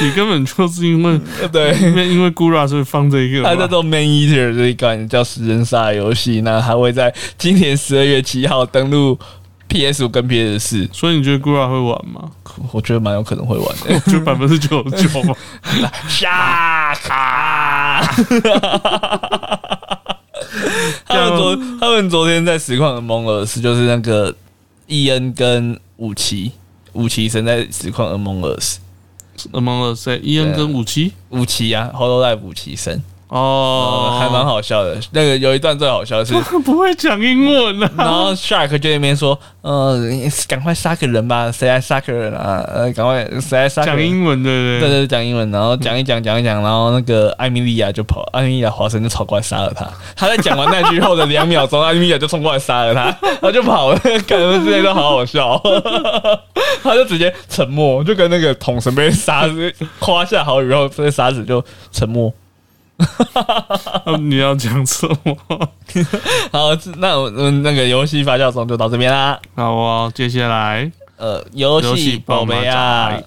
[0.00, 1.20] 你根本就是因为
[1.52, 3.42] 对，因为因为 Gura 所以放这一个。
[3.42, 9.18] 它叫做 Man Eater 这一款叫食人杀游戏，那它会在今年十二月七号登陆
[9.66, 10.88] PS 五跟 PS 四。
[10.92, 12.30] 所以你觉得 Gura 会玩吗？
[12.70, 15.34] 我觉得蛮有可能会玩的，就百分之九十九嘛。
[16.06, 18.06] 下卡。
[21.06, 24.34] 他们昨 他们昨天在实况的蒙尔斯，就是那个
[24.86, 26.52] 伊恩跟武奇
[26.92, 28.80] 武奇神在实况的蒙尔斯
[29.52, 33.02] ，Among Us，伊恩跟武七武奇啊，Hollow Live 武奇神。
[33.32, 34.94] 哦，还蛮好笑的。
[35.12, 39.98] 那个有一段最好笑的是 不会讲英文啊，然后 Shark 就那边说：“呃，
[40.46, 42.62] 赶快杀个人吧，谁来杀个人啊？
[42.68, 49.88] 呃，赶快谁来杀？”讲英文对对对，讲英文，然后讲一讲讲一讲，然后那个艾米莉亚就跑，艾米莉亚华生就跑过来杀了他。
[50.14, 53.98] 他在讲完那句后的两秒钟， 艾米莉亚就冲过来杀了他，然后就跑了。
[53.98, 55.58] 感觉这些都好好笑，
[56.84, 59.48] 他就直接沉默，就跟那个桶神被杀
[59.98, 62.30] 夸下好雨后被杀死就沉默。
[64.20, 65.36] 你要讲什么？
[66.52, 69.38] 好，那我们那个游戏发酵中就到这边啦。
[69.54, 73.18] 好啊，接下来呃，游戏宝贝啊。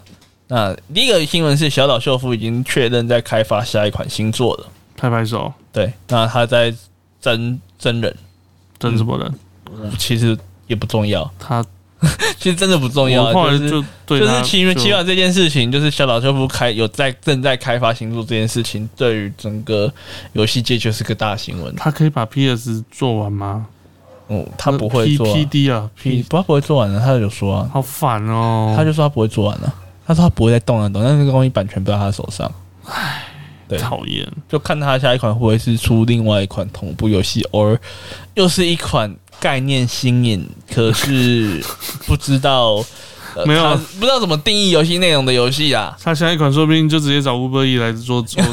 [0.47, 4.67] 那第一个新闻是小岛秀夫已经确认在开发下一款新作了。
[4.95, 5.51] 拍拍手。
[5.71, 6.73] 对，那他在
[7.19, 8.15] 真真人，
[8.78, 9.34] 真什么人？
[9.97, 11.30] 其实也不重要。
[11.39, 11.65] 他。
[12.37, 13.69] 其实真的不重要，就是
[14.05, 19.91] 就是起起码这件事情，就是小岛秀夫开有在正在开发新作这件事情，对于整个
[20.33, 21.75] 游戏界就是个大新闻。
[21.75, 23.65] 他可以把 PS 做完吗？
[24.27, 29.73] 哦，他不会做 PD 啊，P 不不会做完的，他有说啊，好烦哦，他就说他不会做完了，
[30.05, 32.51] 他说他不会再动了动，但那个东西版权不在他手上，
[32.85, 33.23] 唉，
[33.67, 37.79] 对，讨厌，就看他下一款会不会是出另外一款同步游戏，而
[38.33, 39.15] 又是一款。
[39.39, 41.63] 概念新颖，可是
[42.05, 42.83] 不知道
[43.45, 45.97] 没有不知道怎么定义游戏内容的游戏啊！
[46.01, 48.41] 他下一款说不定就直接找吴伯义来做做。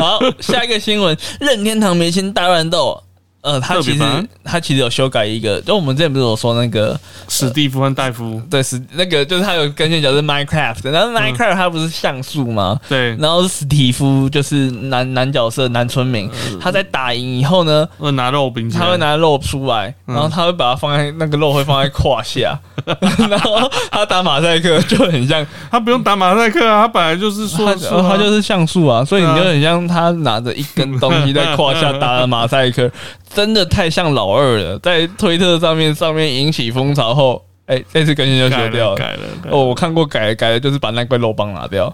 [0.00, 3.02] 好，下一个新闻：任天堂明星大乱斗
[3.44, 4.02] 呃，他其实
[4.42, 12.80] 他其实有修改一个，就我们之前不是有说那个史蒂夫和戴夫，对，史那个就是他有更新角是 Minecraft，然后 Minecraft 他不是像素吗？
[12.88, 22.58] 对，然后史蒂夫就是男男角色男村民，他在打赢以后呢，会拿肉饼，他会拿肉出来，然后他会把它放在那个肉会放在胯下，
[23.28, 32.90] 然后他打马赛克就很像， 他不用打马赛克啊，他本来就是说他就是像素啊，所以你就很像他拿着一根东西在胯下打了马赛克。
[33.34, 38.96] 真的太像老二了，在推特上面上面引起风潮后，哎，这次更新就修掉了。
[38.96, 39.20] 改了
[39.50, 41.92] 哦，我看过改改的，就是把那块肉棒拿掉，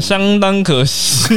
[0.00, 1.36] 相当可惜。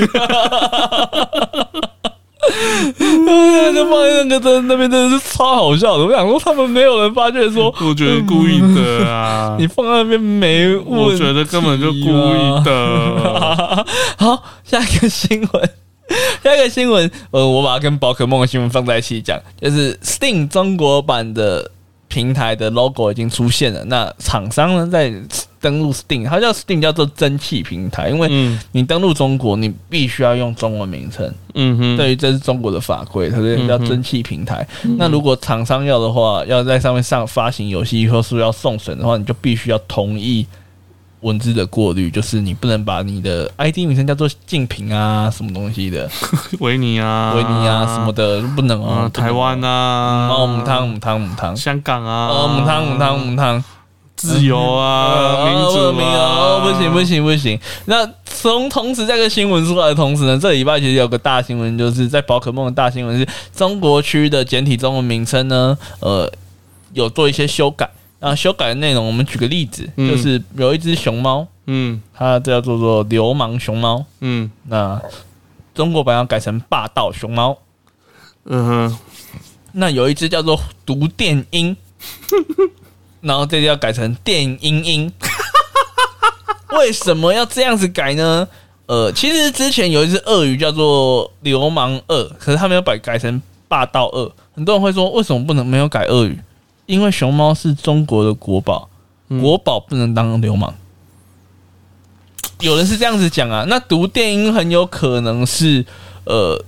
[3.74, 6.04] 就放在那个真那边真的是超好笑的。
[6.06, 9.56] 我想说，他们没有人发现说，我觉得故意的啊。
[9.60, 10.76] 你放在那边没？
[10.76, 13.86] 我觉得根本就故意的。
[14.20, 15.70] 好，下一个新闻。
[16.44, 21.70] 下一个新闻，呃，我把它跟宝可梦的新闻放在一起讲，就是 Steam 中国版的
[22.08, 23.84] 平台的 logo 已经出现了。
[23.86, 25.12] 那厂商呢，在
[25.60, 28.30] 登录 Steam，它叫 Steam 叫做蒸汽平台，因为
[28.74, 31.34] 你登录中国，你必须要用中文名称。
[31.56, 34.68] 嗯哼，对于这是中国的法规，它是叫蒸汽平台。
[34.98, 40.46] 那如果厂商要的话，要在上面上发行游戏，或是要送审的话，你就必须要同意。
[41.24, 46.10] 文字的过滤就是你不能把你的 ID 名称叫做竞品啊，什么东西的，
[46.60, 53.64] 维尼啊，维尼啊什么的不能啊，台湾啊，哦母汤母汤母汤，香港啊，哦母汤母汤母汤，
[54.16, 57.60] 自由啊，民主啊，不行不行不行。
[57.86, 66.30] 那从同时这个新闻出来的同时呢，这礼拜其实有个大新闻，就是在宝可梦的大新闻是中国区的简体中文名称呢，呃，
[66.94, 67.90] 有做一些修改。
[68.24, 75.02] 啊，修改的内容，我们举个例子，就是有一只熊猫，嗯，它叫做做流氓熊猫，嗯，那
[75.76, 77.58] 中国版要改成霸道熊猫，
[78.46, 78.98] 嗯哼，
[79.74, 81.76] 那有一只叫做毒电鹰，
[83.20, 85.12] 然后这要改成电音鹰，
[86.78, 88.48] 为什么要这样子改呢？
[88.86, 96.40] 呃，其实之前有一只鳄鱼叫做流氓鳄，可是他没有改改成霸道鳄，很多人会说，为什么不能没有改鳄鱼？
[96.94, 98.88] 因为熊猫是中国的国宝，
[99.42, 100.76] 国宝不能当流氓。
[102.60, 105.84] 有人是这样子讲啊，那毒电音很有可能是
[106.26, 106.64] 呃，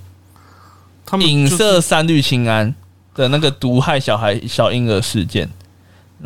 [1.06, 2.74] 他们影射三氯氰胺
[3.14, 5.48] 的那个毒害小孩小婴儿事件。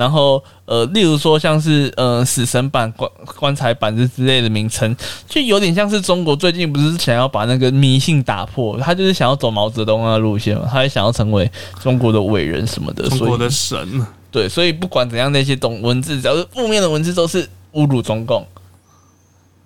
[0.01, 4.97] 然后呃，例如说像是呃死神版、棺棺材板子之类的名称，
[5.29, 11.51] 就有点像是中国最近不是想要把那个迷信打破，他就是想要走毛泽东的路线嘛，他也想要成为
[11.83, 14.07] 中国的伟人什么的，中国的神。
[14.31, 18.47] 对，所以不管怎样，那些东文字只要是负面的文字，都是侮辱中共。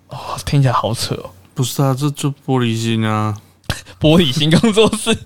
[0.09, 1.29] 哦，听起来好扯哦。
[1.53, 3.33] 不是啊，这就玻璃心啊，
[4.01, 5.17] 玻璃心工作室。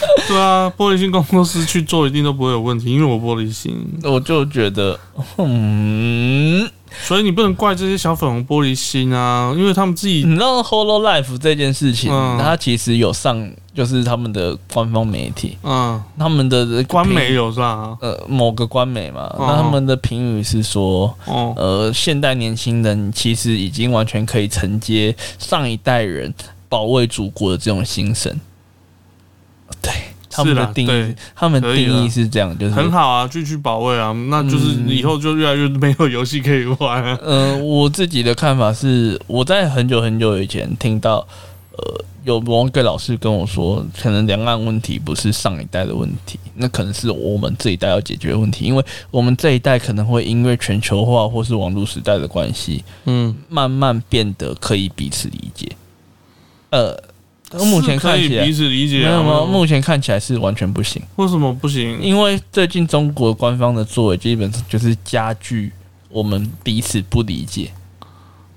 [0.28, 4.98] 对啊，玻璃心工作室去做一定都不会有问题，因为我玻璃心，我就觉得，
[5.36, 6.68] 嗯，
[7.02, 26.32] 所以你不能怪这些小粉红玻璃心啊，因为他们自己，你知道 Holo Life 这件事情，它其实有上，就是他们的官方媒体，嗯，他们的官媒有上，呃，某个官媒嘛，那他们的评语是说，呃，现代年轻人其实已经完全可以承接上一代人
[26.68, 28.38] 保卫祖国的这种精神。
[30.32, 37.18] 对，他们的定义，他们定义是这样，就是很好啊，继续保卫啊，那就是以后就越来越没有游戏可以玩。
[37.22, 41.26] 嗯， 我自己的看法是，我在很久很久以前听到，
[41.76, 55.70] 呃，有某一个老师跟我说，可能两岸问题不是上一代的问题，那可能是我们这一代要解决问题，因为我们这一代可能会因为全球化或是网络时代的关系，嗯，慢慢变得可以彼此理解，
[56.70, 57.11] 呃。
[57.58, 59.44] 目前看起来彼此理解没有吗？
[59.44, 61.02] 目前看起来是完全不行。
[61.16, 62.00] 为什么不行？
[62.00, 65.72] 因为最近中国官方的作为基本上就是加剧
[66.08, 67.70] 我们彼此不理解。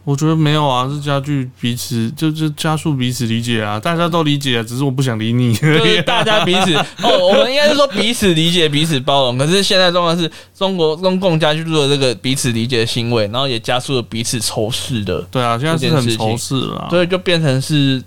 [0.03, 3.79] 我觉得没有啊，是加剧彼此，就是加速彼此理解啊。
[3.79, 5.55] 大家都理解，只是我不想理你。
[5.55, 9.37] 就是大家彼此 哦，我们应该是说彼此理解、彼此包容。
[9.37, 15.19] 可是现在状况是中国中共加剧了这个彼此理解的行为，然后也加速了彼此仇视的。
[15.31, 17.99] 对啊，现在是很仇视了，所以就变成是。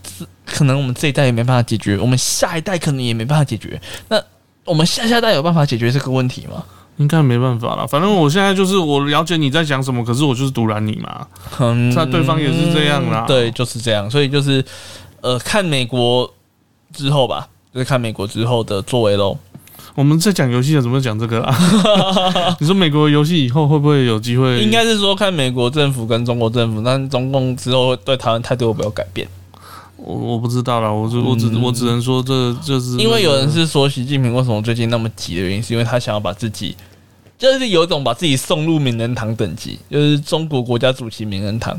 [0.50, 3.80] 可能我们这一代也没办法解决，我们下一代可能也没办法解决。
[4.08, 4.20] 那
[4.64, 6.62] 我们下下代有办法解决这个问题吗？
[6.96, 7.86] 应该没办法了。
[7.86, 11.26] 反正我现在就是我了解你在讲什么，可是我就是堵拦你嘛。
[11.94, 13.24] 那对方也是这样啦。
[13.26, 14.10] 对，就是这样。
[14.10, 14.64] 所以就是
[15.20, 16.28] 呃，看美国
[16.92, 19.38] 之后吧，就是看美国之后的作为喽。
[19.94, 21.56] 我们在讲游戏的，怎么讲这个啊？
[22.58, 24.60] 你说美国游戏以后会不会有机会？
[24.60, 29.26] 应该是说看美国政府跟中国政府，但中共之后对台湾态度会不会有改变？
[29.98, 36.76] 我我不知道了，我只我只我只能说这就是因为有人是说习近平为什么最近那么急的原因，是因为他想要把自己
[37.36, 41.78] 就是有一种把自己送入名人堂等级，就是中国国家主席名人堂，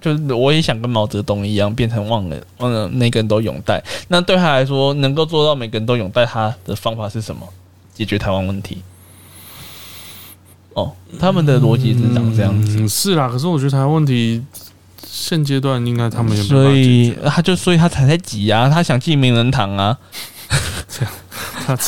[0.00, 3.84] 就是我也想跟毛泽东一样变成忘了忘了每个人都拥戴。
[4.08, 7.46] 那对他来说，能够做到每个人都拥戴他的方法是什么？
[7.92, 8.78] 解决台湾问题。
[10.72, 13.28] 哦，他们的逻辑是长这样子，是啦。
[13.28, 14.42] 可是我觉得台湾问题。
[15.14, 19.94] 现阶段应该他们也所以他就所以他才在挤啊，他想进名人堂啊，
[20.88, 21.12] 这样
[21.66, 21.76] 他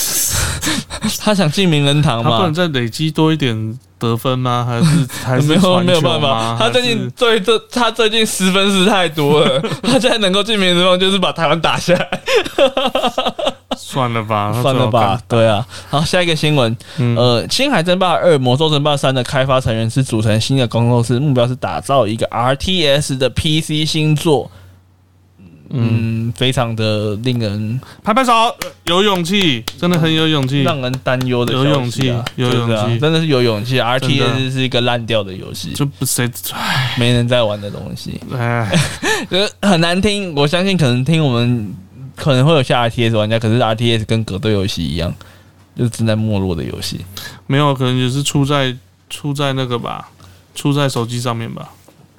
[1.18, 4.66] 他想进名人堂嘛，他不能再累积多一点得分吗？
[4.68, 6.56] 还是 还是没有没有办法？
[6.58, 12.20] 他最近最这他最近失分是太多了，他现在能够进名人堂就是把台湾打下来。
[13.86, 15.66] 算了吧， 算了吧，对啊。
[15.90, 24.50] 好，下一个新闻，呃，《星海争霸二：魔兽争霸三》的开发成员是组成新的工作室，目标是打造一个 RTS 的 PC 星座。
[25.76, 28.32] 嗯，非常的令人拍拍手，
[28.84, 33.80] 有勇气，真的很有勇气，让人担忧的有勇气，有勇气，真的是有勇气。
[33.80, 36.30] RTS 是一个烂掉的游戏，就不谁
[36.96, 38.20] 没人在玩的东西，
[39.30, 40.34] 就 很难听。
[40.34, 41.74] 我相信可能听我们。
[42.16, 45.14] 可能会有下 RTS 玩家，可是 RTS 跟格斗游戏一样，
[45.76, 47.04] 就是正在没落的游戏。
[47.46, 48.76] 没有，可能也是出在
[49.10, 50.10] 出在那个吧，
[50.54, 51.70] 出在手机上面吧，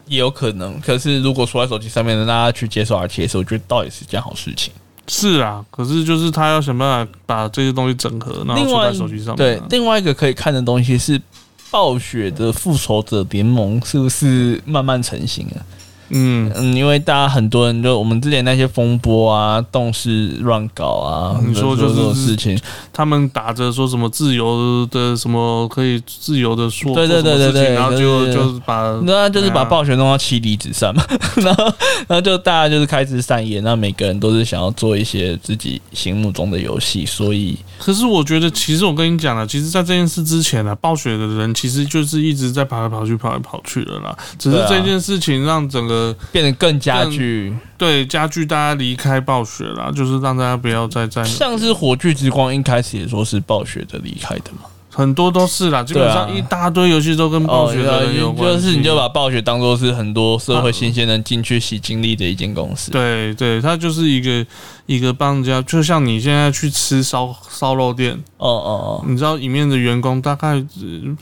[0.08, 0.80] 也有可能。
[0.82, 4.74] 可是如果出在手机上面，让大家去接受 RTS，我觉得倒也是件好事情。
[5.08, 9.38] 是啊，可是就是他要想办法把这些东西整合，然后出在手机上面。
[9.38, 11.22] 对，另外一个可以看的东西是
[11.70, 15.66] 暴雪的复仇者联盟，是不是慢慢成型了？
[16.10, 16.52] 嗯。
[16.56, 22.58] 嗯，因为大家很多人就我们之前那些风波啊、动势乱搞啊，你说就这种事情，
[22.94, 31.04] 他们打着说什么自由的什么可以自由的说，对对对对对，然后就就是把那就是把暴雪弄到妻离子散嘛，
[31.44, 31.66] 然后
[32.08, 45.95] 然后就大家就是开始散叶，那每个人都是想要做一些自己心目中的游戏，所以可是我觉得其实我跟你讲了，其实，在这件事之前呢，暴雪的人其实就是一直在跑来跑去、跑来跑去的啦，只是这件事情让整个。
[45.96, 51.24] 呃，变得更加剧，对，加剧大家离开暴雪啦，就是让大家不要再在。
[51.24, 62.92] 像是火炬之光一开始也说是暴雪的离开的嘛，很多都是啦，基本上一大堆游戏都跟暴雪的有关就是你就把暴雪当做是很多社会新鲜人进去洗精力的一间公司。
[62.92, 64.46] 对对，它就是一个
[64.86, 68.70] 一个帮人家，就像你现在去吃烧烧肉店，哦哦
[69.02, 70.62] 哦，你知道里面的员工大概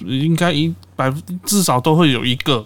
[0.05, 1.13] 应该一百
[1.45, 2.65] 至少都会有一个。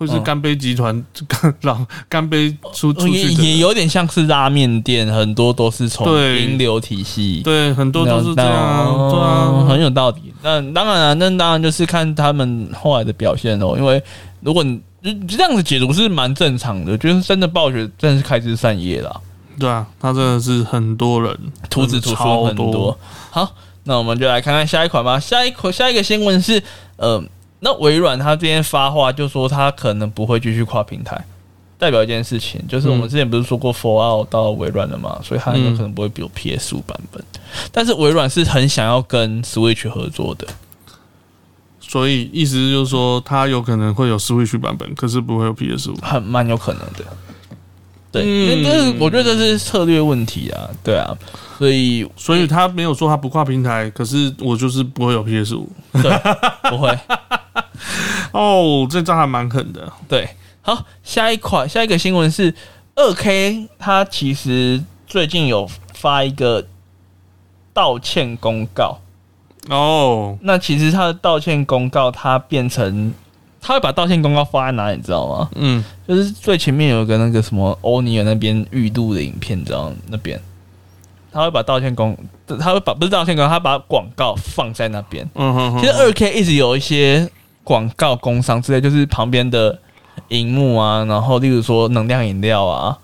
[0.00, 1.78] 或是干杯集团 干老
[2.08, 6.06] 干杯出出去也有点像是拉面店，很多都是从
[6.38, 10.32] 引流体系，对，很多都是这样，对啊，很有道理。
[10.42, 13.74] 那当然了，那当然就是看他们后来的表现哦。
[13.76, 14.02] 因为
[14.40, 14.80] 如果你
[15.28, 19.20] 这样子解读是蛮正常的，就是真的暴雪真的是开枝散叶了。
[19.58, 21.38] 对啊，他真的是很多人
[21.68, 22.98] 徒子徒孙很多。
[23.30, 23.52] 好，
[23.84, 25.20] 那我们就来看看下一款吧。
[25.20, 26.62] 下一款下一个新闻是
[26.96, 27.22] 呃。
[27.60, 31.22] 那微软他这边发话就说他可能不会继续跨平台，
[31.78, 37.22] 代表一件事情，就是我们之前不是说过 f o r Out 到微软了嘛，所以它有可能不会有 PS 五版本，
[37.70, 40.46] 但是微软是很想要跟 Switch 合作的，
[41.80, 47.04] 所以意思就是说它有可能会有 Switch 版本，可是不会有 PS 五，很蛮有可能的。
[48.12, 51.16] 对，但是我觉得这是策略问题啊，对啊，
[51.58, 56.10] 所以所以他没有说他不跨平台，可是我就是不会有 PS 五，对，
[56.68, 56.98] 不会。
[58.32, 59.92] 哦，这招还蛮狠的。
[60.08, 60.28] 对，
[60.62, 62.54] 好，下一款，下一个新闻是
[62.94, 66.66] 二 K，它其实最近有发一个
[67.72, 68.98] 道歉公告。
[69.68, 73.12] 哦，那其实它的道歉公告，它变成，
[73.60, 75.50] 他会把道歉公告放在哪里，你知道吗？
[75.54, 80.40] 嗯，就是最前面有一个那个什么欧尼尔那边预录的影片，你知道那边，
[81.32, 82.16] 他会把道歉公，
[82.58, 85.28] 他会把不是道歉公告，他把广告放在那边。
[85.34, 87.30] 嗯哼，其实二 K 一直有一些。
[87.64, 89.78] 广告工商之类，就是旁边的
[90.28, 92.98] 荧幕啊，然后例如说能量饮料啊，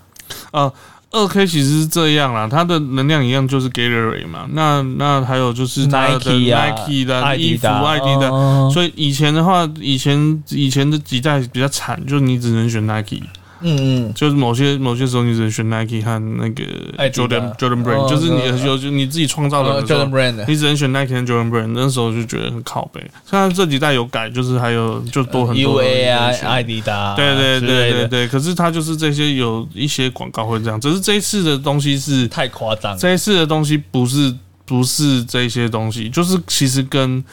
[0.50, 0.72] 啊，
[1.10, 13.22] 二 K 其实是这样啦，它的能量一样就是 Gatorade 嘛，那那还有就是 Nike 啊，Nike 的衣服、艾迪的，所以以前的话，以前以前的几代比较惨，就你只能选 Nike。
[13.60, 16.64] 嗯嗯，就是某些某些时候，你只能选 Nike 和那个
[17.10, 21.72] Jordan Jordan Brand，就是你有就你自己创造的 Jordan Brand，你只能选 Nike 和 Jordan Brand。
[21.74, 23.00] 那时候就觉得很靠背。
[23.28, 28.28] 现在这几代有改，就是还有就多很多 UA 啊，艾迪达，对对对对对。
[28.28, 32.96] 可是它就是这些有一些广告会这样，只是这一次的东西是太夸张。
[32.98, 34.34] 这一次的东西不是
[34.64, 37.24] 不是这些东西，就是其实跟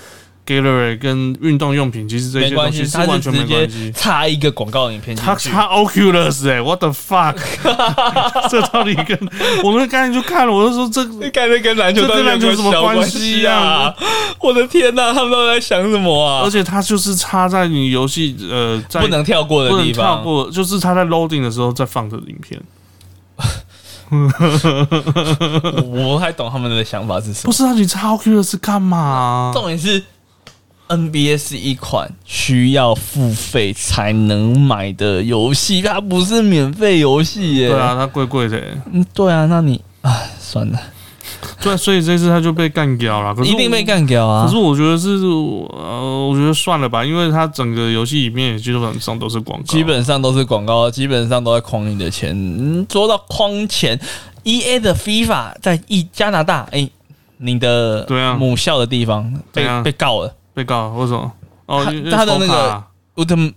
[0.45, 3.91] gallery 跟运动用品，其实这些东西是完全没关系。
[3.93, 7.37] 插一个广告影片，他插 Oculus 哎，What the fuck？
[8.49, 9.17] 这到底跟
[9.63, 13.93] 我们刚才就看了，我就说这感觉跟篮球跟篮球什么关系啊？
[14.41, 16.41] 我的天哪，他们都在想什么啊？
[16.43, 22.59] 而且它就是插在你游戏呃不能跳过的地方，跳过就是它在 loading 的时候在放的影片。
[24.11, 24.29] 我
[26.13, 27.43] 不太懂他们的想法是什么。
[27.45, 29.51] 不是啊，你插 Oculus 干嘛？
[29.53, 30.03] 重点是。
[30.87, 37.69] NBA 是一款需要付费才能买的游戏，它不是免费游戏耶。
[37.69, 38.61] 对啊，它贵贵的。
[38.91, 40.79] 嗯，对啊，那你唉，算了。
[41.61, 43.33] 对，所以这次他就被干掉了。
[43.43, 44.45] 一定被干掉啊！
[44.45, 52.33] 可是我觉得是，呃，我觉得算了吧，因为它整个游戏里面基本上都是广告，基本上都是广告，基本上都在框你的钱。
[52.35, 53.97] 嗯，说到框钱
[54.43, 56.87] ，EA 的 FIFA 在一加拿大，哎，
[57.37, 60.35] 你的对啊母校的地方被被告了。
[60.53, 61.31] 被告为什么？
[61.65, 62.83] 哦，他的那个
[63.15, 63.53] Ultimate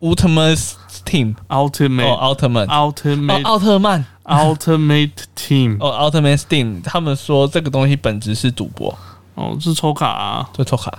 [0.00, 0.72] Ultimate
[1.04, 8.96] Team，Ultimate 奥特曼，奥特曼，奥特曼，Ultimate Team，哦，Ultimate Team，他们说这个东西本质是赌博，
[9.34, 10.92] 哦，是抽卡，啊，对抽卡。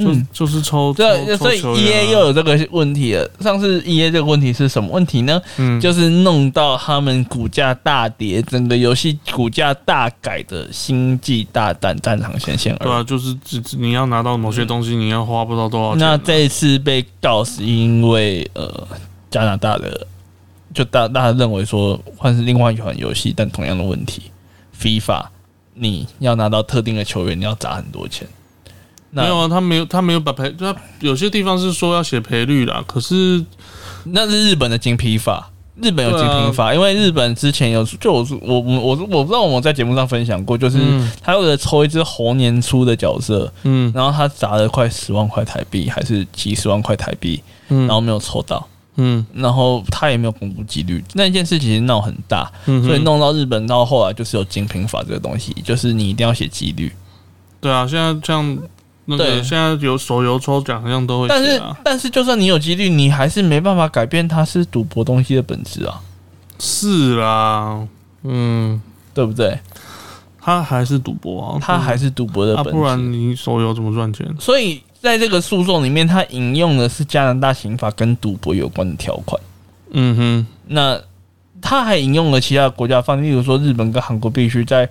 [0.00, 3.28] 嗯，就是抽对，所以 E A 又有这个问题了。
[3.40, 5.42] 上次 E A 这个问题是什么问题呢？
[5.56, 12.76] 嗯，就是弄到他们股价大跌，整个游戏股价大改的星际大战战场前线。
[12.76, 13.36] 对啊，就是
[13.76, 15.98] 你要拿到某些东西，你要花不到多少钱。
[15.98, 18.86] 那这一次被告是因为呃
[19.30, 20.06] 加拿大的，
[20.72, 24.22] 就大大家认为说换是另外一款游戏，但同样的问题
[24.80, 25.26] ，FIFA
[25.74, 28.24] 你要拿到特定的球员，你要砸很多钱。
[29.10, 33.42] 没有啊，他没有，他没有把赔，他有些地方是说要写赔率啦，可是
[34.04, 35.50] 那是日本的精批法，
[35.80, 40.78] 日本有精批法，因为日本之前有，就我我我我我不知道我们在节目上分享过，就是
[41.22, 56.92] 他为了抽一只猴年出的角色，嗯，然后他砸了快十万块台币，还是几十万块台币，嗯，然后没有抽到，嗯，然后他也没有公布几率，那件事情闹很大，所以弄到日本到后来就是有精品法这个东西，就是你一定要写几率，
[57.58, 58.58] 对啊，现在这样。
[59.16, 61.28] 对，现在有手游抽奖，好像都会。
[61.28, 65.98] 但是，但是，就算你有几率，你还是没办法改变它是赌博东西的本质啊。
[66.58, 67.86] 是啦，
[68.24, 68.78] 嗯，
[69.14, 69.58] 对不对？
[70.38, 72.70] 它还是赌博啊，它还是赌博的本质。
[72.72, 74.26] 不然你手游怎么赚钱？
[74.38, 79.40] 所以，在这个诉讼里面，它引用的是加拿大刑法跟赌博有关的条款。
[79.92, 81.00] 嗯哼，那
[81.62, 84.86] 他还引用了其他国家法，例如说日本跟韩国必须在。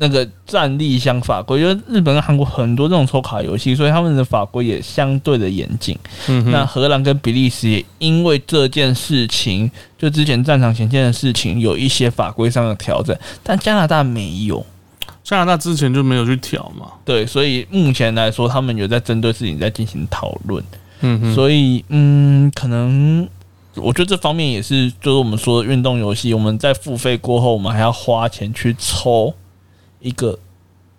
[0.00, 5.98] 那个战力相法规，因为日本跟韩国很多这种抽卡游戏，所以他们的法规也相对的严谨。
[6.28, 14.64] 嗯，那荷兰跟比利时也因为这件事情，就之前战场前线的事情，有一些法规上的调整，但加拿大没有。
[15.24, 16.86] 加拿大之前就没有去调嘛？
[17.04, 20.64] 对，所以目前来说，他们有在针对事情在进行讨论。
[21.00, 23.28] 嗯，所以嗯，可能
[23.74, 29.34] 我觉得这方面也是，就是我们说的运动游戏，我们在付费过后，我们还要花钱去抽。
[30.00, 30.38] 一个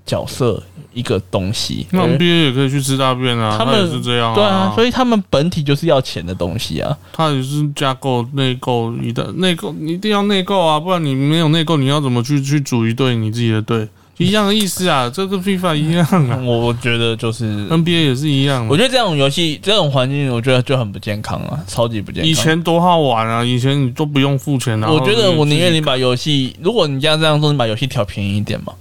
[0.06, 0.62] 角色，
[0.94, 13.88] 一个东西，那 NBA 也可以去吃大便啊，他们是这样，啊对啊，所以他们本体就是要钱的东西啊，他也是架构内购，你的内购你一定要内购啊，不然你没有内购，你要怎么去去组一队你自己的队？
[14.18, 22.30] 一样的意思啊， 这个 FIFA 一样啊，我觉得就是 NBA 也是一样，我觉得这种游戏这种环境，我觉得就很不健康啊，超级不健康。
[22.30, 24.92] 以前多好玩啊，以前你都不用付钱啊。
[24.92, 28.74] 我觉得我宁愿你把游戏，如果你这样这样做，你把游戏调便宜一点嘛。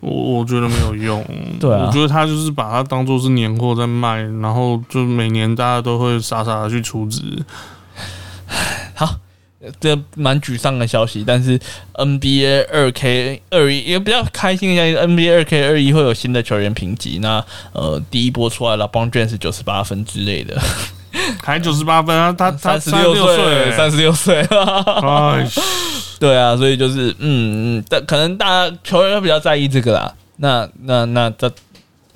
[0.00, 1.22] 我我觉得没有用，
[1.60, 7.22] 对啊，我觉得他就是把它当做是年货在卖，然后就每年大家都会傻傻的去出资。
[8.94, 9.16] 好，
[9.78, 11.58] 这蛮沮丧的消息，但是
[11.94, 20.58] NBA 二 K 二一也比较开心一下，NBA 二 K 二一会有新的球员评级，那呃第一波出来了，邦卷是九十八分之类的，
[21.42, 25.46] 还九十八分啊，他 他三十六岁，三十六岁， 哎。
[26.20, 30.14] 对啊，所以就是，嗯嗯，但可能大家球员会比较在意这个啦。
[30.36, 31.50] 那那那这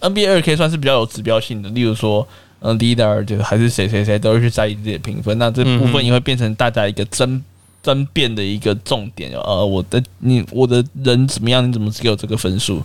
[0.01, 2.27] NBA 二 K 算是比较有指标性的，例如说，
[2.61, 5.39] 嗯，leader 就还是谁谁谁都会去在意自己的评分。
[5.39, 7.43] 那这部分也会变成大家一个争
[7.83, 9.31] 争辩的一个重点。
[9.33, 11.66] 呃，我的你我的人怎么样？
[11.66, 12.83] 你怎么只有这个分数？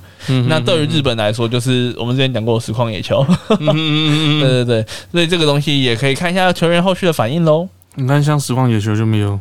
[0.48, 3.26] 那对于日本来说，就是我们之前讲过实况野球。
[3.60, 7.68] 对对对，所以这个东西也可以看一下球员后续的反应喽。
[7.95, 9.38] 你看，像实况野球就没有。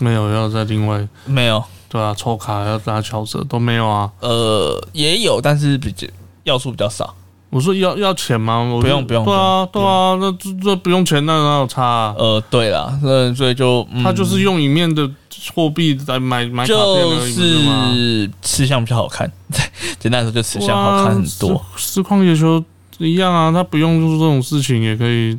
[0.00, 4.10] 没有，要再另外没有，对啊，抽卡要打敲折都没有啊。
[4.20, 6.06] 呃，也有，但是比较
[6.44, 7.14] 要素比较少。
[7.50, 8.64] 我说要要钱吗？
[8.80, 9.24] 不用不用。
[9.24, 11.82] 对啊对啊，那这这不用钱，那哪有差？
[11.82, 15.10] 啊呃，对了，那所以就他就是用里面的
[15.52, 19.30] 货币来买买卡片是吃相比较好看。
[19.98, 21.60] 简单来说，就吃相好看很多。
[21.76, 22.62] 实况野球
[22.98, 25.36] 一样啊，他不用做这种事情也可以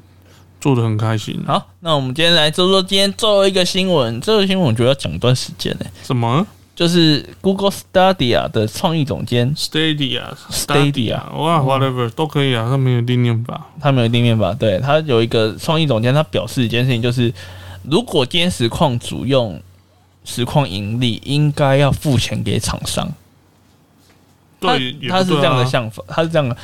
[0.61, 1.43] 做的很开心。
[1.45, 4.21] 好，那我们今天来说说今天最后一个新闻。
[4.21, 5.85] 这个新闻我觉得要讲一段时间呢。
[6.03, 6.47] 什么？
[6.73, 14.55] 就是 Google Stadia 的创意总监 Stadia，Stadia，哇，whatever 都可以啊，他没有定念吧，他没有定念吧。
[14.57, 17.31] 对他有一个创意总监，他表示一件事情，就是
[17.83, 19.61] 如果今天实况主用
[20.23, 23.11] 实况盈利，应该要付钱给厂商。
[24.59, 26.57] 对，他是这样的想法，他是这样的。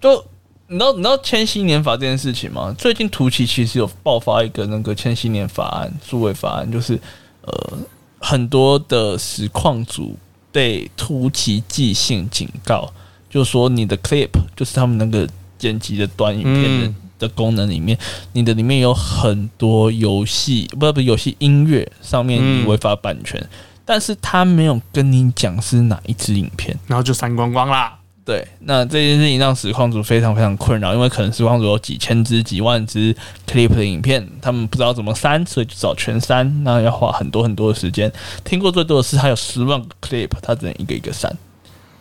[0.00, 0.24] 就
[0.68, 2.74] 你知道你知道千禧年法这件事情吗？
[2.78, 7.00] 最近图奇其实有爆发一个那个千禧年法案，数位法案，就是
[7.42, 7.78] 呃。
[8.18, 10.16] 很多的实况组
[10.50, 12.90] 被突击寄信警告，
[13.30, 15.28] 就说你的 clip 就是他们那个
[15.58, 17.96] 剪辑的短影片的的功能里面，
[18.32, 23.40] 你的里面有很多游戏，不不游戏音乐上面你违法版权，
[23.84, 27.96] 但是他没有跟你讲是哪一支影片，然后就删光光啦。
[28.26, 33.14] 对，那这件事情让实况组非常非常困扰，因为可能实况组有几千支、几万支
[33.48, 38.12] clip 的影片，他们不知道怎么删，所以就找全删，那要花很多很多的时间。
[38.42, 41.32] 听过最多的是，他有十万个 clip，他只能一个一个删。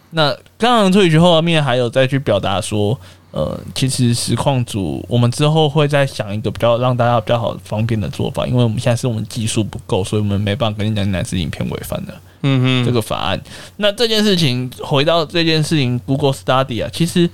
[0.10, 3.00] 那刚刚退去后面还有再去表达说，
[3.30, 12.14] 呃，其实实况组我们之后会再想一个比较让大家比较好方便的做法，因为我们现在是我们技术不够，所以我们没办法跟你讲哪支影片违反的。
[12.48, 13.42] 嗯哼，这个法案，
[13.78, 17.28] 那这件事情回到这件事情，Google Study 啊，其实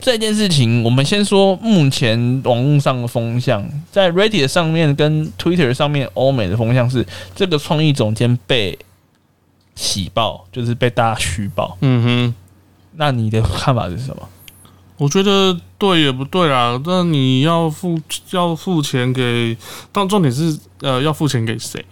[0.00, 7.04] 这件事情，我们先说目前网络上的风向，在 Reddit 上面跟 Twitter 上面，欧美的风向是
[7.34, 8.78] 这个创意总监被
[9.74, 11.76] 喜报，就是被大家虚报。
[11.82, 12.34] 嗯哼，
[12.92, 14.26] 那你的看法是什么？
[14.96, 18.00] 我觉得对也不对啦，那你要付
[18.30, 19.54] 要付钱给，
[19.92, 21.84] 但重点是呃要付钱给谁？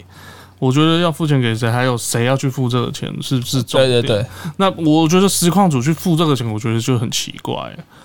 [0.64, 4.00] 我觉得要付钱给谁，还有谁要去付这个钱，是是重点。
[4.00, 4.26] 对对对。
[4.56, 7.54] 那我觉得实况组去付这个钱，我觉得就很奇怪。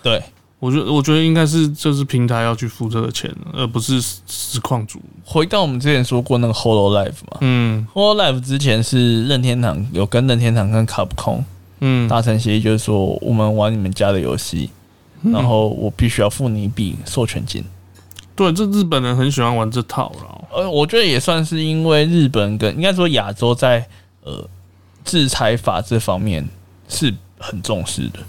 [0.03, 0.21] 对，
[0.59, 4.99] 我觉得我觉得应该是就是平台要去付这个钱，而不是实况组。
[5.23, 11.43] 回到我们之前说过那个 Hololive 嘛，嗯，Hololive 之前是任天堂有跟任天堂跟 Capcom
[11.79, 14.69] 嗯达成协议，就是说我们玩你们家的游戏，
[15.23, 17.63] 然后我必须要付你一笔授权金。
[18.39, 20.47] 对，这日本人很喜欢玩这套了。
[20.53, 23.85] 呃，我觉得也算是因为日本跟应该说亚洲在
[24.23, 24.47] 呃
[25.03, 26.47] 制裁法这方面
[26.87, 28.19] 是很重视的。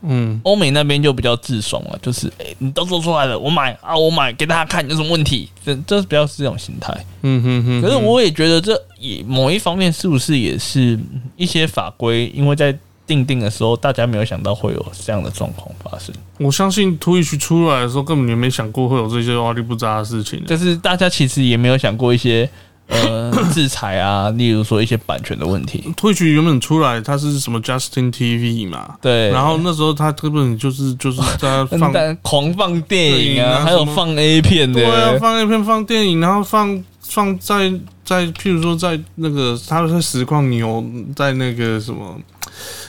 [0.00, 5.50] 嗯，欧美那边就比较自爽了，就是哎，你都做出来了，我买啊，我买给大家看有什么问题？
[5.62, 6.94] 这这是比较是这种心态。
[7.20, 7.82] 嗯哼哼。
[7.82, 10.98] 可是我也觉得这也某一方面是不是也是
[11.36, 12.74] 一些法规，因为在。
[13.06, 16.14] 定定的时候，大家没有想到会有这样的状况发生。
[16.38, 20.42] 我相信 Twitch 出来的时候，根本就没想过会有这些挖地不扎的事情。
[20.46, 22.48] 但是大家其实也没有想过一些
[22.88, 25.84] 呃 制裁啊，例如说一些版权的问题。
[25.96, 28.96] Twitch 原本出来，它是什么 Justin TV 嘛？
[29.00, 29.30] 对。
[29.30, 31.92] 然后那时候它根本就是就是在放
[32.22, 37.72] 狂放电影啊，还有放 A 片的，对啊，放 A 片放电影，然后放放在
[38.04, 40.84] 在譬如说在那个它是实况你有
[41.14, 42.18] 在那个什么。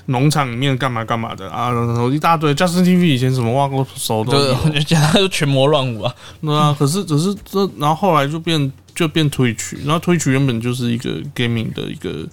[0.07, 1.69] 农场里面干嘛干嘛的啊？
[1.69, 2.53] 然后一大堆。
[2.55, 4.31] Justin TV 以前什么挖过手都，
[4.71, 6.13] 就讲他就群魔乱舞啊。
[6.41, 12.25] 那啊，可是只是这，然后后来就变就变 Twitch，然后 Twitch 原本就是一个 gaming 的一个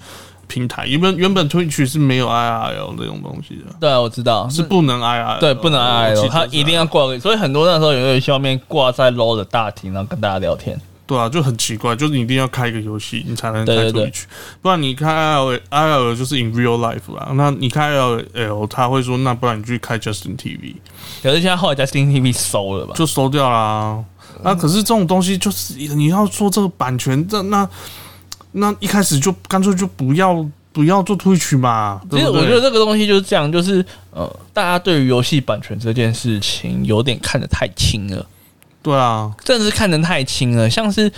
[0.46, 3.74] 平台，原本原本 Twitch 是没有 IRL 这种东西的。
[3.80, 7.18] 对啊，我知道是不能 IRL，对，不能 IRL，他一定要挂。
[7.18, 10.80] 所以很多那时候有游戏画面挂在 low 的大厅，然后跟大家聊天。
[11.06, 14.22] 对啊，就很奇怪，就是你一定要开一个游戏，你才能开 Twitch，
[14.62, 17.30] 不然你开 I L I L 就是 in real life 啦。
[17.34, 20.76] 那你开 L L，他会说，那不然你去开 Justin TV。
[21.22, 22.94] 可是现在后来 Justin TV 收了吧？
[22.96, 24.02] 就收掉啦。
[24.42, 27.68] 那可是这种东西，就是你要做这个版权，这那
[28.52, 32.00] 那一开始就干脆就不要不要做 Twitch 嘛。
[32.10, 38.26] 其实我觉得这个东西就是这样，就是呃，大家对于游戏版权这件事情有点看得太轻了。
[38.84, 40.68] 对啊，真的是看得太轻了。
[40.68, 41.10] 像是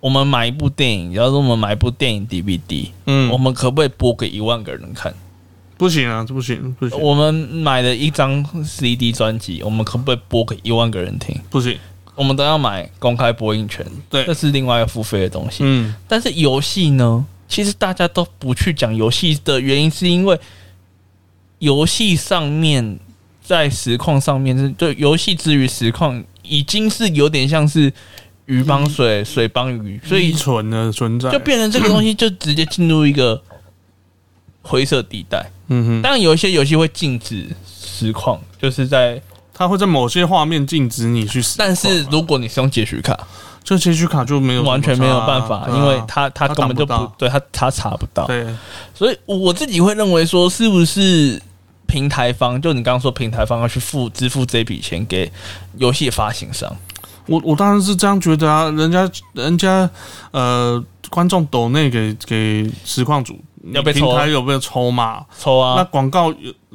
[0.00, 5.14] 我们买一部电影，假如说我们买一部电影 DVD，嗯，我们可不可以播给一万个人看？
[5.76, 6.98] 不行啊，这不行，不行。
[6.98, 11.38] 我们买了一张 CD 专辑，我们可不可以播给一万个人听？
[11.50, 11.76] 不行，
[12.14, 15.58] 我们都要买公开播映权，对，这是另外要付费的东西。
[15.64, 20.40] 嗯，但是游戏呢，其实大家都不去讲游戏的原因，是因为
[21.58, 22.98] 游戏上面
[23.44, 26.24] 在实况上面是就游戏之于实况。
[26.48, 27.92] 已经是有点像是
[28.46, 33.42] 鱼帮水，水帮鱼，所以存的存在就变成这个东西，就直接进入一个
[34.62, 35.50] 灰色地带。
[35.68, 39.20] 嗯哼，当然有一些游戏会禁止实况，就是在
[39.52, 41.42] 它会在某些画面禁止你去。
[41.56, 43.18] 但是如果你是用截取卡，
[43.64, 48.26] 就截取卡就没有完全没有办法，因为它它根本就不对，它它查不到。
[48.28, 48.46] 对，
[48.94, 51.42] 所以我自己会认为说，是不是
[51.86, 55.30] 平台方，就你刚刚说平台方要去付支付这笔钱给
[55.76, 56.70] 游戏发行商。
[57.26, 59.88] 我我当然是这样觉得啊，人家人家
[60.30, 63.36] 呃观众抖内给给实况组，
[63.72, 65.24] 要被平台有没有抽嘛？
[65.36, 65.74] 抽啊！
[65.76, 66.32] 那广告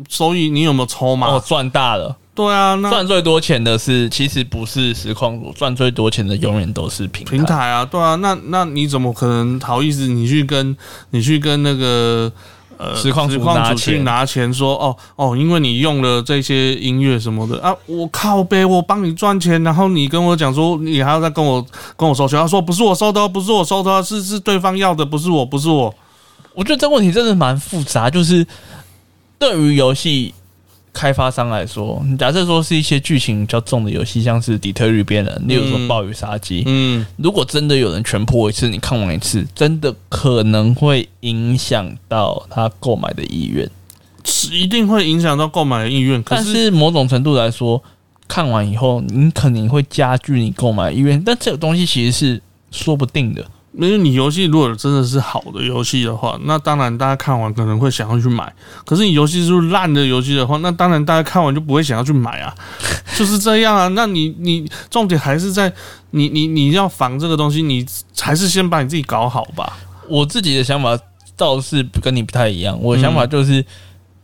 [0.10, 1.28] 收益你有没有抽嘛？
[1.28, 2.18] 哦，赚大了。
[2.36, 7.86] 对啊，那赚最多钱的是其实不是实况组，赚最多钱的永远都是平平台啊。
[7.86, 10.08] 对啊，那那你怎么可能好意思？
[10.08, 10.76] 你去跟
[11.12, 12.32] 你去跟那个。
[12.82, 21.64] 呃，实况主去拿钱说哦哦，因为你用了这些音乐什么的啊，我靠呗，我帮你赚钱，然后你跟我讲说你还要再跟我
[21.96, 25.94] 跟我收钱，他说不是我收的，不是我收的，是是对方要的，不是我，不是我。
[26.56, 28.46] 我觉得这问题真的蛮复杂，就是
[29.38, 30.34] 对于游戏。
[30.94, 43.70] 开发商来说，假设说是一些剧情比较重的游戏，像是《底特律变人》，例如说《暴雨杀机》，嗯，如果真的有人全破一次，你看完一次，真的可能会影响到他购买的意愿，
[44.26, 46.22] 是一定会影响到购买的意愿。
[46.28, 47.82] 但是某种程度来说，
[48.28, 53.46] 看完以后，你肯定会加剧你购买意愿，但这个东西其实是说不定的。
[53.74, 58.54] 因为你游戏如果真的是好的游戏的话，那当然大家看完可能会想要去买。
[58.86, 62.54] 可是你游戏是烂的游戏的话，那当然大家看完就不会想要去买啊，
[63.18, 63.88] 就是这样啊。
[63.90, 65.72] 那你你重点还是在
[66.10, 67.86] 你你你要防这个东西，你
[68.20, 69.78] 还是先把你自己搞好吧。
[70.10, 71.00] 我自己的想法
[71.38, 73.66] 倒是跟你不太一样，我的想法就是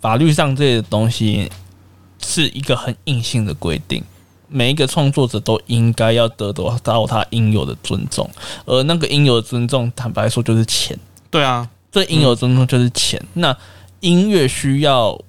[0.02, 1.50] 法律上这些东西
[2.22, 4.04] 是一个很硬性的规定。
[4.48, 8.30] 每一个创作者都应该要得到到他应有的尊重，
[8.66, 10.98] 而那个应有的尊重，坦白说就是钱。
[11.30, 13.22] 对啊，这应有的尊重就是钱。
[13.34, 13.56] 那
[14.00, 15.20] 音乐需要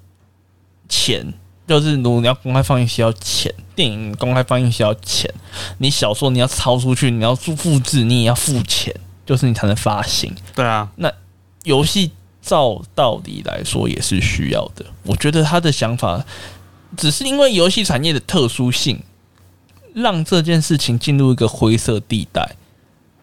[0.87, 1.33] 钱，
[1.67, 5.33] 就是如果你要公开放映需要钱，电影公开放映需要钱，
[5.79, 10.33] 你小说你要抄出去，你要做复制，你也要付钱，就是你才能发行。
[10.55, 11.11] 对啊，那
[11.63, 14.85] 游戏照道理来说也是需要的。
[15.03, 16.23] 我觉得他的想法
[16.97, 18.99] 只是因为游戏产业的特殊性。
[19.95, 22.47] 让这件事情进入一个灰色地带，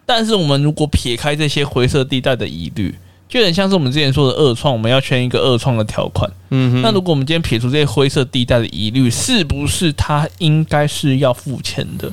[0.05, 2.93] 但是我们如果撇开这些灰色地带的疑虑，
[3.29, 6.29] 就有点像是我们之前说的二创，我们要圈一个二创的条款。
[6.49, 12.11] 嗯，那如果我们今天撇除这些灰色地带的疑虑，是不是他应该是要付钱的？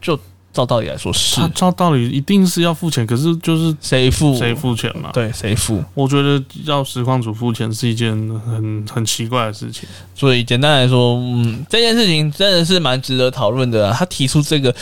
[0.00, 0.20] 就。
[0.52, 5.10] 照道理来说是，照道理一定是要付钱，可是就是谁付谁付钱嘛？
[5.12, 5.84] 对，谁付？
[5.94, 8.10] 我觉得要实况主付钱是一件
[8.40, 9.88] 很很奇怪的事情。
[10.14, 13.92] 所以简单来说，嗯，这件事情真的是蛮值得讨论的。
[13.92, 14.74] 他提出这个，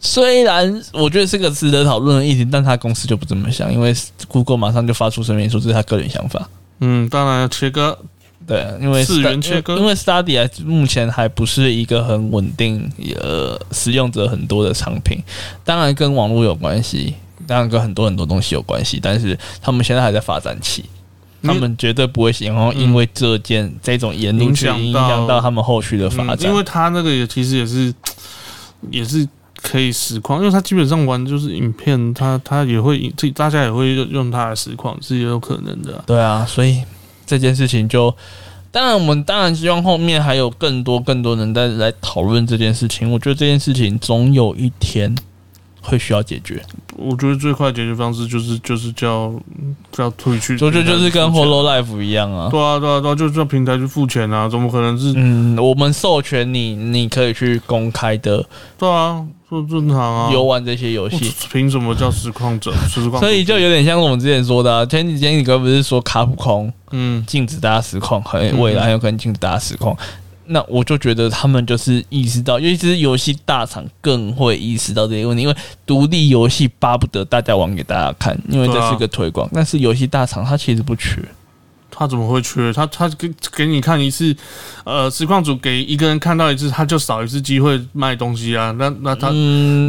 [0.00, 3.94] 虽然我觉得是个值得讨论的议题，但他公司就不这么想，因为
[4.26, 6.48] Google 马上就发出声明说这是他个人想法。
[6.80, 7.96] 嗯，当然要切割。
[8.46, 12.90] 对，因为次元切割，因为 Study 目前还不是一个很稳定、
[13.20, 15.22] 呃，使用者很多的产品。
[15.64, 17.14] 当然跟网络有关系，
[17.46, 18.98] 当然跟很多很多东西有关系。
[19.00, 20.84] 但是他们现在还在发展期，
[21.42, 26.50] 他们绝对不会然后因为这件这种言论去影响到他们后续的发展。
[26.50, 27.94] 因为他那个也其实也是
[28.90, 29.26] 也是
[29.62, 36.02] 可以实况，因为他基本上玩就是影片，他他也会自己大家也会用他的实况，是也有可能的。
[36.06, 36.82] 对啊，所以。
[37.26, 38.14] 这件事情就，
[38.70, 43.10] 当然我们当然希望后面还有更多更多人在来讨论这件事情。
[43.10, 45.14] 我觉得这件事情总有一天
[45.80, 46.62] 会需要解决。
[46.96, 49.32] 我觉得最快解决方式就是就是叫
[49.90, 52.48] 叫退去，就就就是跟 Hollow Life 一样啊。
[52.50, 55.12] 对啊对啊对啊，就叫平台去付钱啊，怎么可能是？
[55.16, 58.46] 嗯，我们授权你，你可以去公开的。
[58.78, 59.24] 对啊。
[59.60, 60.30] 不正常啊！
[60.32, 62.72] 游玩这些游戏，凭什么叫实况者？
[62.88, 69.94] 实况，所以就有点像我们之前说的，前几天你哥不是说卡普空，嗯，禁止大家实况，很未来很有可能禁止大家实况。
[70.46, 75.54] 那我就觉得他们就是意识到，尤其是游戏大厂更会意识到这些问题，因为
[75.86, 79.48] 独立游戏巴不得大家玩给大家看，因为这是个推广。
[79.52, 81.22] 但是游戏大厂它其实不缺。
[81.94, 82.72] 他怎么会缺？
[82.72, 84.34] 他他给给你看一次，
[84.84, 88.74] 呃，实况组给一个人看到一次，他就少一次机会卖东西啊。
[88.78, 89.30] 那那他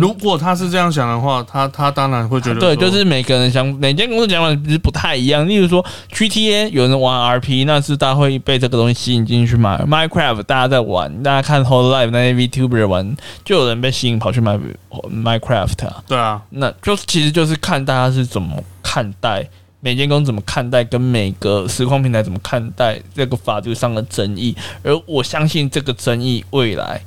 [0.02, 5.48] 如果他是这样想的话，他他当然会觉得对，就是每个人想每间公司讲法其实不太一样。
[5.48, 9.78] 例如说 GTA 有人玩 RP，那是大家会被这个东西吸引进去买。
[9.84, 13.16] Minecraft 大家在玩，大家看 Whole Life 那些 VTuber 玩，
[13.46, 14.60] 就有人被吸引跑去买
[14.92, 16.04] Minecraft 啊。
[16.08, 19.48] 对啊，那就其实就是看大家是怎么看待。
[19.84, 24.56] 每间公司怎么看待，跟每个实况平台怎么看待这个法律上的争议？
[24.82, 27.04] 而我相信这个争议未来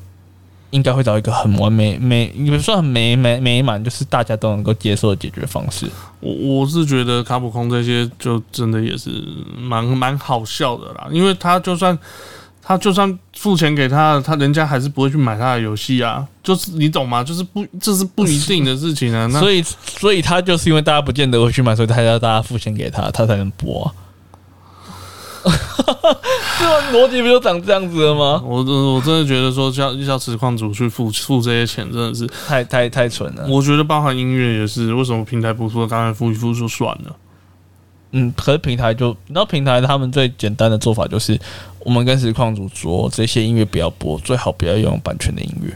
[0.70, 5.86] 应该会找一个很完美、美，也不算很美美美满，就是大家都能够接受的解决方式。
[6.20, 9.11] 我我是觉得卡普空这些就真的也是
[9.59, 11.98] 蛮蛮好笑的啦，因为他就算。
[12.69, 17.23] 他就算付钱给他，他人家还是不会去买他的游戏啊，就是你懂吗？
[17.23, 19.25] 就是不，这是不一定的事情啊。
[19.31, 23.95] 那所以，所以他就是因为大家不见得会去买，所以他要大家付钱给他，他才能播。
[25.47, 28.43] 这逻辑不就长这样子了吗？
[28.45, 33.47] 我我真的觉得说叫叫实况组去付付这些钱，真的是太太太蠢了。
[33.49, 35.87] 我觉得包含音乐也是，为什么平台不付？
[35.87, 37.15] 刚才付一付就算了。
[38.19, 41.39] 嗯，可是平台就，然后平台他们最简单的做法就是，
[41.81, 45.71] 我们跟实况组说，这些音乐不要播，最好不要用版权的音乐。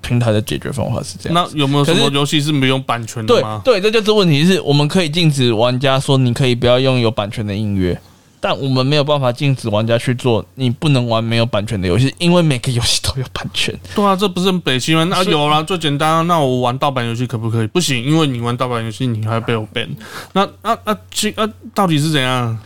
[0.00, 1.34] 平台的解决方法是这样。
[1.34, 3.60] 那有没有什么游戏是没有版权的吗？
[3.64, 7.98] 对，这就是问题，是我们可以禁止玩家说你可以不要用有版权的音乐。
[8.46, 13.74] 但我们没有办法禁止玩家去做，你不能玩没有版权的游戏，因为每个游戏都有版权。
[13.94, 15.02] 对啊，这不是很北西吗？
[15.04, 16.10] 那有啦，最简单。
[16.10, 17.66] 啊那我玩盗版游戏可不可以？
[17.68, 19.88] 不行，因为你玩盗版游戏，你还被我 ban。
[20.34, 22.58] 那那那其啊，到底是怎样？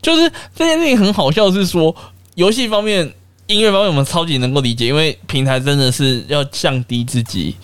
[0.00, 1.94] 就是这件事情很好笑，是说
[2.36, 3.12] 游戏方面、
[3.46, 7.54] 音乐方面，我们超级能够理解，因为平台真的是要降低自己。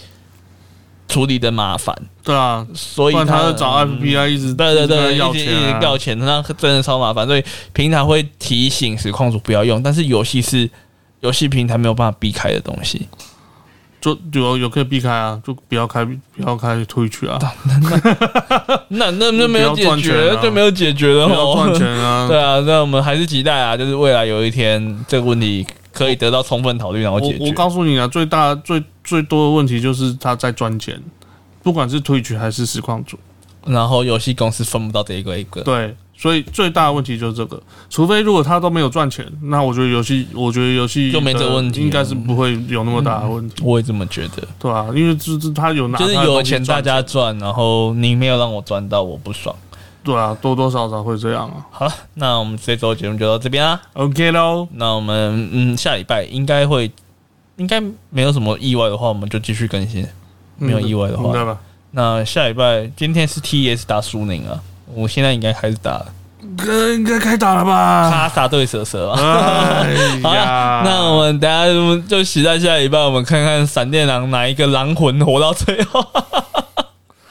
[1.13, 1.95] 处理的麻烦，
[2.25, 7.27] 对啊，所以他找 F B I 一直对对对要钱要钱，那真的超麻烦。
[7.27, 7.45] 所以
[7.75, 10.69] 平台会提醒实况主不要用，但是游戏是
[11.21, 13.07] 游戏平台没有办法避开的东西，
[14.01, 17.39] 就有有可以避开啊，就不要开不要开退去啊。
[18.89, 22.27] 那那那没有解决，就没有解决了，赚钱啊。
[22.31, 25.67] 对啊，那我们还是期待啊，就是未来有一天这个问题。
[25.95, 27.45] 可以得到充分考虑，然后解决。
[27.45, 28.83] 我告诉你啊，最大最
[29.13, 30.99] 最多的问题就是他在赚钱，
[31.63, 33.19] 不管是推举还是实况组，
[33.67, 35.61] 然后游戏公司分不到这一个一个。
[35.61, 37.63] 对，所以最大的问题就是这个。
[37.91, 43.63] 除非如果他都没有赚钱，那我觉得游戏，我觉得游戏就没这问题，应该是不会有那么大的问题。
[43.63, 49.55] 我也这么觉得，对啊，因为就是他有拿，就是有钱大家赚，然后你没有让我赚到，我不爽。
[50.03, 51.67] 对啊，多多少少会这样啊。
[51.71, 53.79] 好，那我们这周节目就到这边啦。
[53.93, 56.91] OK 喽，那我们嗯下礼拜应该会，
[57.57, 57.81] 应该
[58.11, 60.07] 没有什么意外的话，我们就继续更新。
[60.59, 61.59] 没有意外的话，
[61.91, 64.61] 那下礼拜今天是 TS 打苏宁啊，
[64.95, 66.07] 我现在应该开始打了。
[66.95, 68.11] 应该开打了吧？
[68.11, 69.85] 卡萨对蛇蛇啊。
[70.23, 71.65] 好呀，那我们等下
[72.09, 76.05] 就期待下礼拜，我们看看闪电狼哪一个狼魂活到最后。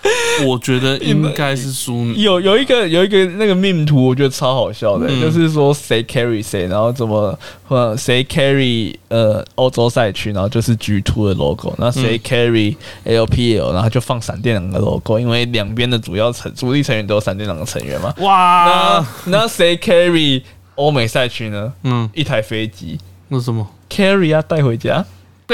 [0.48, 2.06] 我觉得应该是输。
[2.14, 7.38] 有有一个有一个那个命图，我觉得超好笑的，就是说谁 carry 谁，然后怎么
[7.68, 12.76] 呃谁 carry 呃欧洲赛区，然后就是 G Two 的 logo，那谁 carry
[13.06, 18.14] LPL，然后就放闪电两个 logo，因为两边的主要成主力成员都有闪电狼的成员嘛。
[18.20, 20.42] 哇，那那谁 carry
[20.76, 21.72] 欧美赛区呢？
[21.84, 22.98] 嗯，一台飞机。
[23.28, 25.06] 那什么 carry 啊，带回家。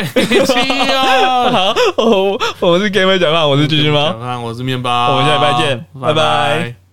[0.03, 0.53] 飞机
[0.93, 1.73] 啊！
[1.95, 6.86] 好，我我们是 Game 讲话，我是巨巨猫，我是面包，我们下礼拜见，拜拜。